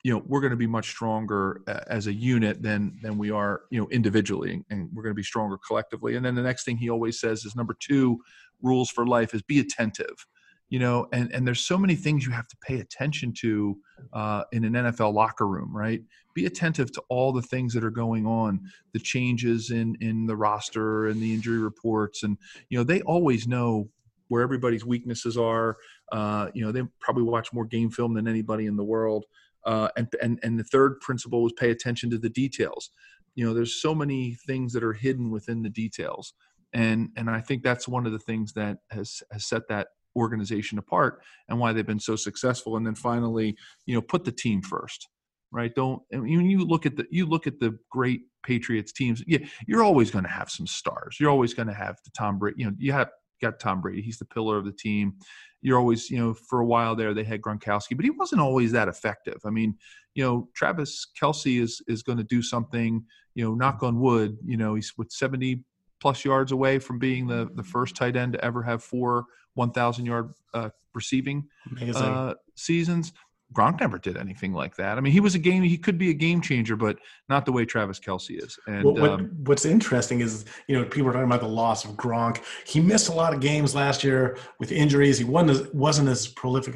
you 0.03 0.13
know 0.13 0.23
we're 0.27 0.41
going 0.41 0.51
to 0.51 0.57
be 0.57 0.67
much 0.67 0.89
stronger 0.89 1.61
uh, 1.67 1.79
as 1.87 2.07
a 2.07 2.13
unit 2.13 2.61
than 2.61 2.97
than 3.01 3.17
we 3.17 3.31
are 3.31 3.61
you 3.71 3.79
know 3.79 3.87
individually 3.89 4.63
and 4.69 4.89
we're 4.93 5.03
going 5.03 5.13
to 5.13 5.17
be 5.17 5.23
stronger 5.23 5.57
collectively 5.65 6.15
and 6.15 6.25
then 6.25 6.35
the 6.35 6.41
next 6.41 6.63
thing 6.63 6.77
he 6.77 6.89
always 6.89 7.19
says 7.19 7.45
is 7.45 7.55
number 7.55 7.75
two 7.79 8.17
rules 8.61 8.89
for 8.89 9.05
life 9.05 9.33
is 9.33 9.41
be 9.41 9.59
attentive 9.59 10.25
you 10.69 10.79
know 10.79 11.07
and 11.13 11.31
and 11.31 11.47
there's 11.47 11.61
so 11.61 11.77
many 11.77 11.95
things 11.95 12.25
you 12.25 12.31
have 12.31 12.47
to 12.47 12.57
pay 12.57 12.79
attention 12.79 13.33
to 13.33 13.77
uh, 14.13 14.43
in 14.51 14.63
an 14.63 14.73
nfl 14.73 15.13
locker 15.13 15.47
room 15.47 15.75
right? 15.75 16.01
Be 16.33 16.45
attentive 16.45 16.91
to 16.93 17.01
all 17.09 17.31
the 17.33 17.41
things 17.41 17.73
that 17.73 17.83
are 17.83 17.91
going 17.91 18.25
on 18.25 18.61
the 18.93 18.99
changes 18.99 19.71
in 19.71 19.95
in 20.01 20.27
the 20.27 20.35
roster 20.35 21.07
and 21.07 21.21
the 21.21 21.33
injury 21.33 21.59
reports 21.59 22.23
and 22.23 22.37
you 22.69 22.77
know 22.77 22.83
they 22.83 23.01
always 23.01 23.47
know 23.47 23.89
where 24.27 24.43
everybody's 24.43 24.85
weaknesses 24.85 25.37
are 25.37 25.77
uh, 26.11 26.49
you 26.53 26.63
know 26.63 26.71
they 26.71 26.83
probably 26.99 27.23
watch 27.23 27.51
more 27.53 27.65
game 27.65 27.89
film 27.89 28.13
than 28.13 28.27
anybody 28.27 28.65
in 28.65 28.75
the 28.75 28.83
world 28.83 29.25
uh, 29.65 29.89
and 29.97 30.07
and 30.21 30.39
and 30.43 30.59
the 30.59 30.63
third 30.63 30.99
principle 30.99 31.45
is 31.45 31.53
pay 31.53 31.71
attention 31.71 32.09
to 32.09 32.17
the 32.17 32.29
details. 32.29 32.91
You 33.35 33.45
know 33.45 33.53
there's 33.53 33.81
so 33.81 33.95
many 33.95 34.35
things 34.35 34.73
that 34.73 34.83
are 34.83 34.93
hidden 34.93 35.31
within 35.31 35.63
the 35.63 35.69
details 35.69 36.33
and 36.73 37.09
and 37.15 37.29
I 37.29 37.41
think 37.41 37.63
that's 37.63 37.87
one 37.87 38.05
of 38.05 38.11
the 38.11 38.19
things 38.19 38.53
that 38.53 38.79
has 38.91 39.23
has 39.31 39.45
set 39.45 39.67
that 39.69 39.87
organization 40.17 40.77
apart 40.79 41.21
and 41.47 41.59
why 41.59 41.71
they've 41.71 41.85
been 41.85 41.99
so 41.99 42.15
successful. 42.15 42.75
And 42.75 42.85
then 42.85 42.95
finally, 42.95 43.55
you 43.85 43.95
know, 43.95 44.01
put 44.01 44.25
the 44.25 44.31
team 44.31 44.61
first, 44.61 45.07
right? 45.51 45.73
Don't 45.73 46.01
when 46.11 46.49
you 46.49 46.65
look 46.65 46.85
at 46.85 46.97
the 46.97 47.05
you 47.11 47.25
look 47.25 47.47
at 47.47 47.59
the 47.59 47.77
great 47.91 48.21
Patriots 48.43 48.91
teams. 48.91 49.23
Yeah, 49.27 49.39
you're 49.67 49.83
always 49.83 50.09
going 50.09 50.23
to 50.23 50.31
have 50.31 50.49
some 50.49 50.67
stars. 50.67 51.17
You're 51.19 51.29
always 51.29 51.53
going 51.53 51.67
to 51.67 51.73
have 51.73 51.97
the 52.03 52.11
Tom 52.17 52.39
Brady. 52.39 52.55
You 52.59 52.65
know, 52.67 52.75
you 52.79 52.93
have 52.93 53.09
got 53.41 53.59
Tom 53.59 53.81
Brady. 53.81 54.01
He's 54.01 54.17
the 54.17 54.25
pillar 54.25 54.57
of 54.57 54.65
the 54.65 54.71
team. 54.71 55.13
You're 55.61 55.77
always, 55.77 56.09
you 56.09 56.17
know, 56.17 56.33
for 56.33 56.59
a 56.59 56.65
while 56.65 56.95
there 56.95 57.13
they 57.13 57.23
had 57.23 57.41
Gronkowski, 57.41 57.95
but 57.95 58.05
he 58.05 58.11
wasn't 58.11 58.41
always 58.41 58.71
that 58.71 58.87
effective. 58.87 59.39
I 59.45 59.49
mean, 59.49 59.75
you 60.15 60.23
know, 60.23 60.49
Travis 60.55 61.07
Kelce 61.21 61.61
is 61.61 61.81
is 61.87 62.03
going 62.03 62.17
to 62.17 62.23
do 62.23 62.41
something. 62.41 63.03
You 63.35 63.43
know, 63.43 63.55
knock 63.55 63.83
on 63.83 63.99
wood. 63.99 64.37
You 64.45 64.57
know, 64.57 64.75
he's 64.75 64.93
with 64.97 65.11
70 65.11 65.63
plus 65.99 66.23
yards 66.23 66.51
away 66.51 66.79
from 66.79 66.99
being 66.99 67.27
the 67.27 67.49
the 67.55 67.63
first 67.63 67.95
tight 67.95 68.15
end 68.15 68.33
to 68.33 68.43
ever 68.43 68.63
have 68.63 68.83
four 68.83 69.25
1,000 69.57 70.05
yard 70.05 70.33
uh, 70.53 70.69
receiving 70.93 71.47
uh, 71.95 72.35
seasons. 72.55 73.11
Gronk 73.53 73.79
never 73.79 73.97
did 73.97 74.17
anything 74.17 74.53
like 74.53 74.75
that. 74.75 74.97
I 74.97 75.01
mean, 75.01 75.13
he 75.13 75.21
was 75.21 75.33
a 75.33 75.39
game. 75.39 75.63
He 75.63 75.77
could 75.77 75.97
be 75.97 76.09
a 76.09 76.13
game 76.13 76.41
changer, 76.41 76.75
but 76.75 76.99
not 77.29 77.45
the 77.45 77.53
way 77.53 77.63
Travis 77.63 77.97
Kelce 77.97 78.43
is. 78.43 78.59
And 78.67 78.83
what, 78.83 78.95
what, 78.95 79.09
um, 79.11 79.31
what's 79.45 79.63
interesting 79.63 80.19
is, 80.19 80.43
you 80.67 80.77
know, 80.77 80.83
people 80.83 81.07
are 81.09 81.13
talking 81.13 81.27
about 81.27 81.39
the 81.39 81.47
loss 81.47 81.85
of 81.85 81.91
Gronk. 81.91 82.43
He 82.65 82.81
missed 82.81 83.07
a 83.07 83.13
lot 83.13 83.33
of 83.33 83.39
games 83.39 83.73
last 83.73 84.03
year 84.03 84.37
with 84.59 84.73
injuries. 84.73 85.17
He 85.17 85.23
wasn't 85.23 85.51
as, 85.51 85.73
wasn't 85.73 86.09
as 86.09 86.27
prolific 86.27 86.75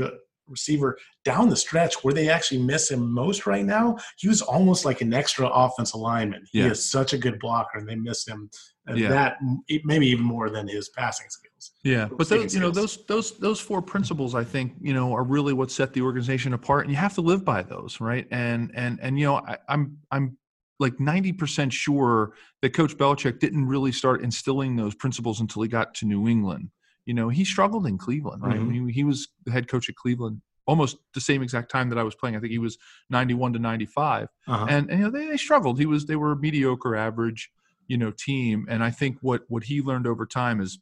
receiver 0.52 0.98
down 1.26 1.50
the 1.50 1.56
stretch. 1.56 2.04
Where 2.04 2.14
they 2.14 2.30
actually 2.30 2.62
miss 2.62 2.92
him 2.92 3.12
most 3.12 3.48
right 3.48 3.66
now, 3.66 3.98
he 4.18 4.28
was 4.28 4.42
almost 4.42 4.86
like 4.86 5.02
an 5.02 5.14
extra 5.14 5.48
offensive 5.48 6.00
lineman. 6.00 6.44
He 6.52 6.60
yeah. 6.60 6.68
is 6.68 6.90
such 6.90 7.14
a 7.14 7.18
good 7.18 7.40
blocker, 7.40 7.80
and 7.80 7.88
they 7.88 7.96
miss 7.96 8.28
him. 8.28 8.50
And 8.88 8.98
yeah. 8.98 9.10
that 9.10 9.38
maybe 9.84 10.08
even 10.08 10.24
more 10.24 10.50
than 10.50 10.68
his 10.68 10.90
passing 10.90 11.28
skills. 11.30 11.72
Yeah, 11.84 12.08
but 12.12 12.28
those, 12.30 12.54
you 12.54 12.60
know 12.60 12.72
those 12.72 13.06
those 13.06 13.38
those 13.38 13.60
four 13.60 13.82
principles 13.82 14.34
I 14.34 14.44
think 14.44 14.74
you 14.82 14.94
know 14.94 15.14
are 15.14 15.24
really 15.24 15.54
what 15.54 15.72
set 15.72 15.94
the 15.94 16.02
organization 16.02 16.54
apart, 16.54 16.86
and 16.86 16.92
you 16.92 16.98
have 16.98 17.14
to 17.16 17.22
live 17.22 17.46
by 17.46 17.62
those, 17.62 18.02
right? 18.02 18.28
And 18.32 18.72
and 18.74 19.00
and 19.02 19.20
you 19.20 19.26
know 19.26 19.36
I, 19.36 19.58
I'm 19.70 19.98
I'm 20.12 20.38
like 20.82 20.98
90% 20.98 21.72
sure 21.72 22.34
that 22.62 22.72
Coach 22.72 22.98
Belichick 22.98 23.40
didn't 23.40 23.68
really 23.68 23.92
start 23.92 24.24
instilling 24.24 24.76
those 24.76 24.96
principles 24.96 25.40
until 25.40 25.62
he 25.62 25.70
got 25.70 25.94
to 25.96 26.06
New 26.06 26.28
England. 26.28 26.72
You 27.06 27.14
know, 27.14 27.30
he 27.30 27.44
struggled 27.44 27.88
in 27.88 27.98
Cleveland, 27.98 28.44
right? 28.44 28.60
Mm-hmm. 28.60 28.88
he 28.88 29.04
was 29.04 29.28
the 29.46 29.52
head 29.52 29.68
coach 29.68 29.90
at 29.90 29.96
Cleveland 29.96 30.42
almost 30.68 30.98
the 31.14 31.22
same 31.22 31.42
exact 31.42 31.70
time 31.72 31.90
that 31.90 31.98
I 31.98 32.04
was 32.04 32.16
playing. 32.16 32.36
I 32.36 32.40
think 32.40 32.52
he 32.52 32.58
was 32.58 32.78
91 33.10 33.54
to 33.54 33.60
95, 33.60 34.28
uh-huh. 34.48 34.66
and, 34.70 34.90
and 34.90 35.00
you 35.00 35.06
know 35.06 35.12
they, 35.12 35.28
they 35.28 35.38
struggled. 35.38 35.80
He 35.80 35.86
was 35.86 36.06
they 36.06 36.16
were 36.16 36.32
a 36.32 36.38
mediocre, 36.38 36.96
average, 36.96 37.52
you 37.88 37.98
know, 37.98 38.12
team. 38.12 38.66
And 38.70 38.84
I 38.84 38.92
think 38.92 39.18
what 39.22 39.44
what 39.48 39.64
he 39.64 39.82
learned 39.82 40.08
over 40.08 40.26
time 40.26 40.62
is 40.62 40.80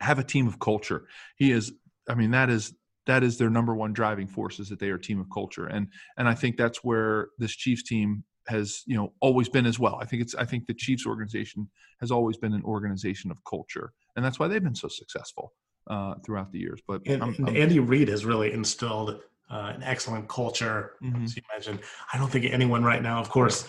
have 0.00 0.18
a 0.18 0.24
team 0.24 0.46
of 0.46 0.58
culture. 0.58 1.04
He 1.36 1.52
is, 1.52 1.72
I 2.08 2.14
mean, 2.14 2.30
that 2.32 2.50
is 2.50 2.74
that 3.06 3.22
is 3.22 3.38
their 3.38 3.50
number 3.50 3.74
one 3.74 3.92
driving 3.92 4.28
force 4.28 4.60
is 4.60 4.68
that 4.68 4.78
they 4.78 4.90
are 4.90 4.96
a 4.96 5.00
team 5.00 5.20
of 5.20 5.26
culture, 5.32 5.66
and 5.66 5.88
and 6.16 6.28
I 6.28 6.34
think 6.34 6.56
that's 6.56 6.84
where 6.84 7.28
this 7.38 7.52
Chiefs 7.52 7.82
team 7.82 8.24
has 8.48 8.82
you 8.86 8.96
know 8.96 9.12
always 9.20 9.48
been 9.48 9.66
as 9.66 9.78
well. 9.78 9.98
I 10.00 10.04
think 10.04 10.22
it's 10.22 10.34
I 10.34 10.44
think 10.44 10.66
the 10.66 10.74
Chiefs 10.74 11.06
organization 11.06 11.68
has 12.00 12.10
always 12.10 12.36
been 12.36 12.52
an 12.52 12.62
organization 12.64 13.30
of 13.30 13.38
culture, 13.44 13.92
and 14.16 14.24
that's 14.24 14.38
why 14.38 14.48
they've 14.48 14.62
been 14.62 14.74
so 14.74 14.88
successful 14.88 15.52
uh, 15.88 16.14
throughout 16.24 16.52
the 16.52 16.58
years. 16.58 16.80
But 16.86 17.02
and, 17.06 17.22
I'm, 17.22 17.36
I'm, 17.46 17.56
Andy 17.56 17.78
Reid 17.78 18.08
has 18.08 18.24
really 18.24 18.52
instilled 18.52 19.20
uh, 19.50 19.72
an 19.74 19.82
excellent 19.82 20.28
culture, 20.28 20.92
mm-hmm. 21.02 21.24
as 21.24 21.36
you 21.36 21.42
mentioned. 21.52 21.80
I 22.12 22.18
don't 22.18 22.30
think 22.30 22.46
anyone 22.46 22.82
right 22.84 23.02
now, 23.02 23.20
of 23.20 23.28
course, 23.28 23.66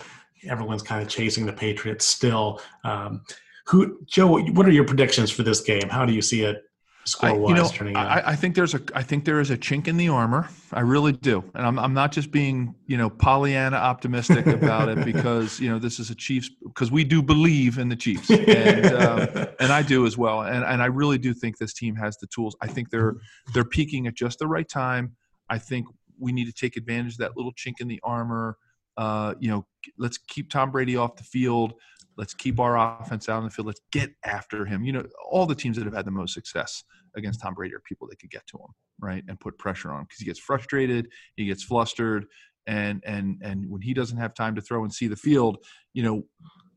everyone's 0.48 0.82
kind 0.82 1.02
of 1.02 1.08
chasing 1.08 1.46
the 1.46 1.52
Patriots 1.52 2.04
still. 2.04 2.60
Um, 2.84 3.22
who, 3.66 4.00
Joe? 4.06 4.38
What 4.38 4.66
are 4.66 4.72
your 4.72 4.84
predictions 4.84 5.30
for 5.30 5.42
this 5.42 5.60
game? 5.60 5.88
How 5.88 6.04
do 6.04 6.12
you 6.12 6.22
see 6.22 6.42
it 6.42 6.64
score 7.06 7.38
wise 7.38 7.48
you 7.50 7.54
know, 7.54 7.68
turning 7.68 7.96
out? 7.96 8.06
I, 8.06 8.32
I, 8.32 8.36
think 8.36 8.54
there's 8.54 8.74
a 8.74 8.80
I 8.94 9.02
think 9.02 9.24
there 9.24 9.40
is 9.40 9.50
a 9.50 9.56
chink 9.56 9.88
in 9.88 9.96
the 9.96 10.08
armor. 10.08 10.48
I 10.72 10.80
really 10.80 11.12
do, 11.12 11.44
and 11.54 11.66
I'm 11.66 11.78
I'm 11.78 11.94
not 11.94 12.12
just 12.12 12.30
being 12.30 12.74
you 12.86 12.96
know 12.96 13.10
Pollyanna 13.10 13.76
optimistic 13.76 14.46
about 14.46 14.88
it 14.88 15.04
because 15.12 15.60
you 15.60 15.70
know 15.70 15.78
this 15.78 15.98
is 15.98 16.10
a 16.10 16.14
Chiefs 16.14 16.50
because 16.64 16.90
we 16.90 17.04
do 17.04 17.22
believe 17.22 17.78
in 17.78 17.88
the 17.88 17.96
Chiefs, 17.96 18.30
and 18.30 18.86
um, 18.86 19.48
and 19.60 19.72
I 19.72 19.82
do 19.82 20.06
as 20.06 20.16
well, 20.16 20.42
and 20.42 20.64
and 20.64 20.82
I 20.82 20.86
really 20.86 21.18
do 21.18 21.34
think 21.34 21.58
this 21.58 21.74
team 21.74 21.96
has 21.96 22.16
the 22.18 22.26
tools. 22.26 22.56
I 22.60 22.66
think 22.66 22.90
they're 22.90 23.16
they're 23.52 23.64
peaking 23.64 24.06
at 24.06 24.14
just 24.14 24.38
the 24.38 24.46
right 24.46 24.68
time. 24.68 25.16
I 25.48 25.58
think 25.58 25.86
we 26.18 26.32
need 26.32 26.46
to 26.46 26.52
take 26.52 26.76
advantage 26.76 27.12
of 27.12 27.18
that 27.18 27.36
little 27.36 27.52
chink 27.52 27.74
in 27.80 27.88
the 27.88 28.00
armor. 28.02 28.56
Uh, 28.96 29.34
you 29.40 29.48
know, 29.48 29.66
let's 29.98 30.18
keep 30.18 30.50
Tom 30.50 30.70
Brady 30.70 30.96
off 30.96 31.16
the 31.16 31.24
field. 31.24 31.74
Let's 32.16 32.34
keep 32.34 32.60
our 32.60 33.00
offense 33.00 33.28
out 33.28 33.38
on 33.38 33.44
the 33.44 33.50
field. 33.50 33.66
Let's 33.66 33.80
get 33.92 34.12
after 34.24 34.64
him. 34.64 34.84
You 34.84 34.92
know, 34.92 35.04
all 35.30 35.46
the 35.46 35.54
teams 35.54 35.76
that 35.76 35.84
have 35.84 35.94
had 35.94 36.04
the 36.04 36.10
most 36.10 36.34
success 36.34 36.84
against 37.16 37.40
Tom 37.40 37.54
Brady 37.54 37.74
are 37.74 37.80
people 37.80 38.08
that 38.08 38.18
could 38.18 38.30
get 38.30 38.46
to 38.48 38.58
him, 38.58 38.68
right, 39.00 39.24
and 39.28 39.38
put 39.38 39.58
pressure 39.58 39.90
on 39.90 40.00
him 40.00 40.04
because 40.04 40.18
he 40.18 40.24
gets 40.24 40.38
frustrated, 40.38 41.08
he 41.36 41.46
gets 41.46 41.62
flustered, 41.62 42.26
and 42.66 43.02
and 43.04 43.40
and 43.42 43.68
when 43.68 43.82
he 43.82 43.94
doesn't 43.94 44.18
have 44.18 44.34
time 44.34 44.54
to 44.54 44.60
throw 44.60 44.84
and 44.84 44.92
see 44.92 45.06
the 45.06 45.16
field, 45.16 45.58
you 45.92 46.02
know, 46.02 46.22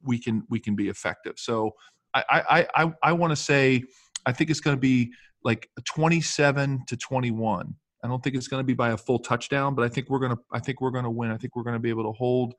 we 0.04 0.20
can 0.20 0.44
we 0.50 0.60
can 0.60 0.76
be 0.76 0.90
effective. 0.90 1.34
So 1.38 1.72
I 2.14 2.24
I 2.30 2.68
I, 2.76 2.94
I 3.04 3.12
want 3.14 3.32
to 3.32 3.36
say 3.36 3.84
I 4.26 4.32
think 4.32 4.50
it's 4.50 4.60
going 4.60 4.76
to 4.76 4.82
be 4.82 5.12
like 5.44 5.70
27 5.86 6.84
to 6.88 6.98
21. 6.98 7.76
I 8.04 8.08
don't 8.08 8.24
think 8.24 8.36
it's 8.36 8.48
going 8.48 8.62
to 8.62 8.66
be 8.66 8.74
by 8.74 8.92
a 8.92 8.98
full 8.98 9.20
touchdown, 9.20 9.76
but 9.76 9.84
I 9.84 9.90
think 9.90 10.10
we're 10.10 10.20
going 10.20 10.36
to 10.36 10.42
I 10.52 10.60
think 10.60 10.82
we're 10.82 10.92
going 10.92 11.06
to 11.06 11.10
win. 11.10 11.32
I 11.32 11.38
think 11.38 11.56
we're 11.56 11.64
going 11.64 11.76
to 11.76 11.80
be 11.80 11.90
able 11.90 12.04
to 12.04 12.18
hold 12.18 12.54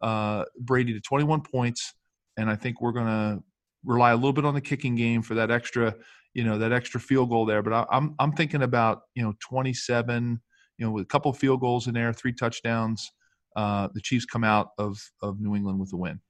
uh, 0.00 0.44
Brady 0.60 0.92
to 0.92 1.00
21 1.00 1.42
points 1.42 1.94
and 2.36 2.50
I 2.50 2.56
think 2.56 2.80
we're 2.80 2.92
going 2.92 3.06
to 3.06 3.42
rely 3.84 4.12
a 4.12 4.16
little 4.16 4.32
bit 4.32 4.44
on 4.44 4.54
the 4.54 4.60
kicking 4.60 4.94
game 4.94 5.22
for 5.22 5.34
that 5.34 5.50
extra, 5.50 5.94
you 6.32 6.44
know, 6.44 6.58
that 6.58 6.72
extra 6.72 7.00
field 7.00 7.30
goal 7.30 7.46
there. 7.46 7.62
But 7.62 7.72
I, 7.72 7.86
I'm 7.90 8.14
I'm 8.18 8.32
thinking 8.32 8.62
about 8.62 9.02
you 9.14 9.22
know 9.22 9.34
27, 9.40 10.40
you 10.78 10.86
know, 10.86 10.92
with 10.92 11.04
a 11.04 11.06
couple 11.06 11.32
field 11.32 11.60
goals 11.60 11.86
in 11.86 11.94
there, 11.94 12.12
three 12.12 12.32
touchdowns. 12.32 13.10
Uh, 13.56 13.88
the 13.94 14.00
Chiefs 14.00 14.24
come 14.24 14.44
out 14.44 14.70
of 14.78 14.98
of 15.22 15.40
New 15.40 15.54
England 15.54 15.78
with 15.78 15.92
a 15.92 15.96
win. 15.96 16.20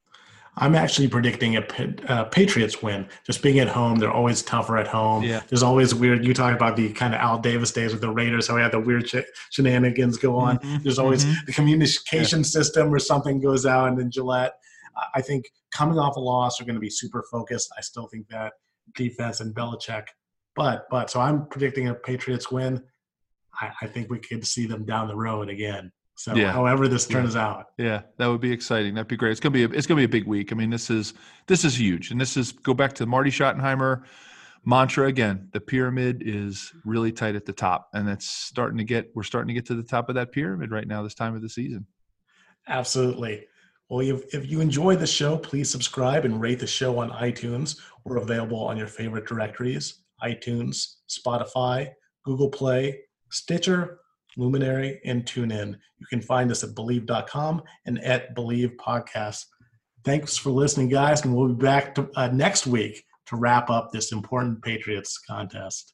I'm 0.57 0.77
actually 0.77 1.09
predicting 1.09 1.57
a 1.57 1.65
uh, 2.07 2.25
Patriots 2.25 2.81
win. 2.81 3.09
Just 3.27 3.43
being 3.43 3.59
at 3.59 3.67
home, 3.67 3.99
they're 3.99 4.13
always 4.13 4.41
tougher 4.43 4.77
at 4.77 4.87
home. 4.87 5.25
Yeah. 5.25 5.43
There's 5.49 5.65
always 5.65 5.95
weird. 5.95 6.25
You 6.25 6.33
talk 6.33 6.55
about 6.55 6.77
the 6.77 6.93
kind 6.93 7.13
of 7.13 7.21
Al 7.21 7.39
Davis 7.39 7.73
days 7.73 7.91
with 7.91 8.01
the 8.01 8.11
Raiders, 8.11 8.47
how 8.47 8.55
we 8.55 8.61
had 8.61 8.71
the 8.71 8.79
weird 8.79 9.09
sh- 9.09 9.17
shenanigans 9.51 10.17
go 10.17 10.37
on. 10.37 10.59
Mm-hmm. 10.59 10.83
There's 10.85 10.99
always 10.99 11.25
mm-hmm. 11.25 11.47
the 11.47 11.53
communication 11.53 12.41
yeah. 12.41 12.45
system 12.45 12.95
or 12.95 13.01
something 13.01 13.41
goes 13.41 13.67
out, 13.67 13.89
and 13.89 13.99
then 13.99 14.11
Gillette. 14.11 14.55
I 15.15 15.21
think 15.21 15.45
coming 15.73 15.99
off 15.99 16.17
a 16.17 16.21
loss 16.21 16.61
are 16.61 16.65
going 16.65 16.75
to 16.75 16.81
be 16.81 16.91
super 16.91 17.25
focused. 17.31 17.73
I 17.77 17.81
still 17.81 18.09
think 18.09 18.29
that 18.29 18.53
defense 18.95 19.41
and 19.41 19.55
Belichick, 19.55 20.05
but 20.57 20.87
but 20.91 21.11
so 21.11 21.21
I'm 21.21 21.47
predicting 21.47 21.89
a 21.89 21.95
Patriots 21.95 22.51
win. 22.51 22.83
I, 23.61 23.71
I 23.83 23.87
think 23.87 24.11
we 24.11 24.19
could 24.19 24.47
see 24.47 24.67
them 24.67 24.85
down 24.85 25.09
the 25.09 25.17
road 25.17 25.49
again. 25.49 25.93
So 26.17 26.35
yeah. 26.35 26.53
however 26.53 26.87
this 26.87 27.07
turns 27.07 27.35
yeah. 27.35 27.47
out. 27.47 27.67
Yeah, 27.77 28.03
that 28.19 28.27
would 28.27 28.41
be 28.41 28.53
exciting. 28.53 28.95
That'd 28.95 29.09
be 29.09 29.17
great. 29.17 29.33
It's 29.33 29.41
gonna 29.41 29.53
be 29.53 29.65
a, 29.65 29.69
it's 29.69 29.87
gonna 29.87 29.99
be 29.99 30.05
a 30.05 30.09
big 30.09 30.27
week. 30.27 30.53
I 30.53 30.55
mean, 30.55 30.71
this 30.71 30.91
is 30.91 31.15
this 31.47 31.65
is 31.65 31.79
huge. 31.79 32.11
And 32.11 32.21
this 32.21 32.37
is 32.37 32.53
go 32.53 32.75
back 32.75 32.93
to 32.95 33.07
Marty 33.07 33.31
Schottenheimer 33.31 34.05
mantra 34.65 35.07
again. 35.07 35.49
The 35.53 35.61
pyramid 35.61 36.23
is 36.25 36.73
really 36.85 37.13
tight 37.13 37.35
at 37.35 37.45
the 37.45 37.53
top. 37.53 37.89
And 37.93 38.07
that's 38.07 38.27
starting 38.27 38.79
to 38.79 38.85
get 38.85 39.11
we're 39.15 39.23
starting 39.25 39.49
to 39.49 39.55
get 39.55 39.67
to 39.67 39.75
the 39.75 39.83
top 39.83 40.09
of 40.09 40.15
that 40.15 40.33
pyramid 40.33 40.71
right 40.71 40.87
now 40.87 41.03
this 41.03 41.15
time 41.15 41.35
of 41.35 41.43
the 41.43 41.49
season. 41.49 41.87
Absolutely. 42.69 43.47
Well, 43.91 44.01
if 44.01 44.51
you 44.51 44.61
enjoy 44.61 44.97
the 44.97 45.07
show, 45.07 45.37
please 45.37 45.71
subscribe 45.71 46.25
and 46.25 46.41
rate 46.41 46.59
the 46.59 46.67
show 46.67 46.99
on 46.99 47.11
iTunes. 47.11 47.79
We're 48.05 48.17
available 48.17 48.65
on 48.65 48.77
your 48.77 48.87
favorite 48.87 49.27
directories 49.27 50.01
iTunes, 50.23 50.95
Spotify, 51.11 51.91
Google 52.25 52.49
Play, 52.49 53.01
Stitcher, 53.31 53.99
Luminary, 54.37 55.01
and 55.05 55.25
TuneIn. 55.25 55.77
You 55.99 56.07
can 56.09 56.23
find 56.23 56.51
us 56.51 56.65
at 56.65 56.71
bleav.com 56.71 57.63
and 57.87 58.03
at 58.03 58.35
Bleav 58.35 58.77
Podcast. 58.77 59.45
Thanks 60.05 60.37
for 60.37 60.51
listening, 60.51 60.89
guys, 60.89 61.25
and 61.25 61.35
we'll 61.35 61.49
be 61.49 61.65
back 61.65 61.95
to, 61.97 62.11
uh, 62.17 62.29
next 62.29 62.67
week 62.67 63.05
to 63.27 63.37
wrap 63.37 63.71
up 63.71 63.91
this 63.91 64.13
important 64.13 64.63
Patriots 64.63 65.19
contest. 65.19 65.94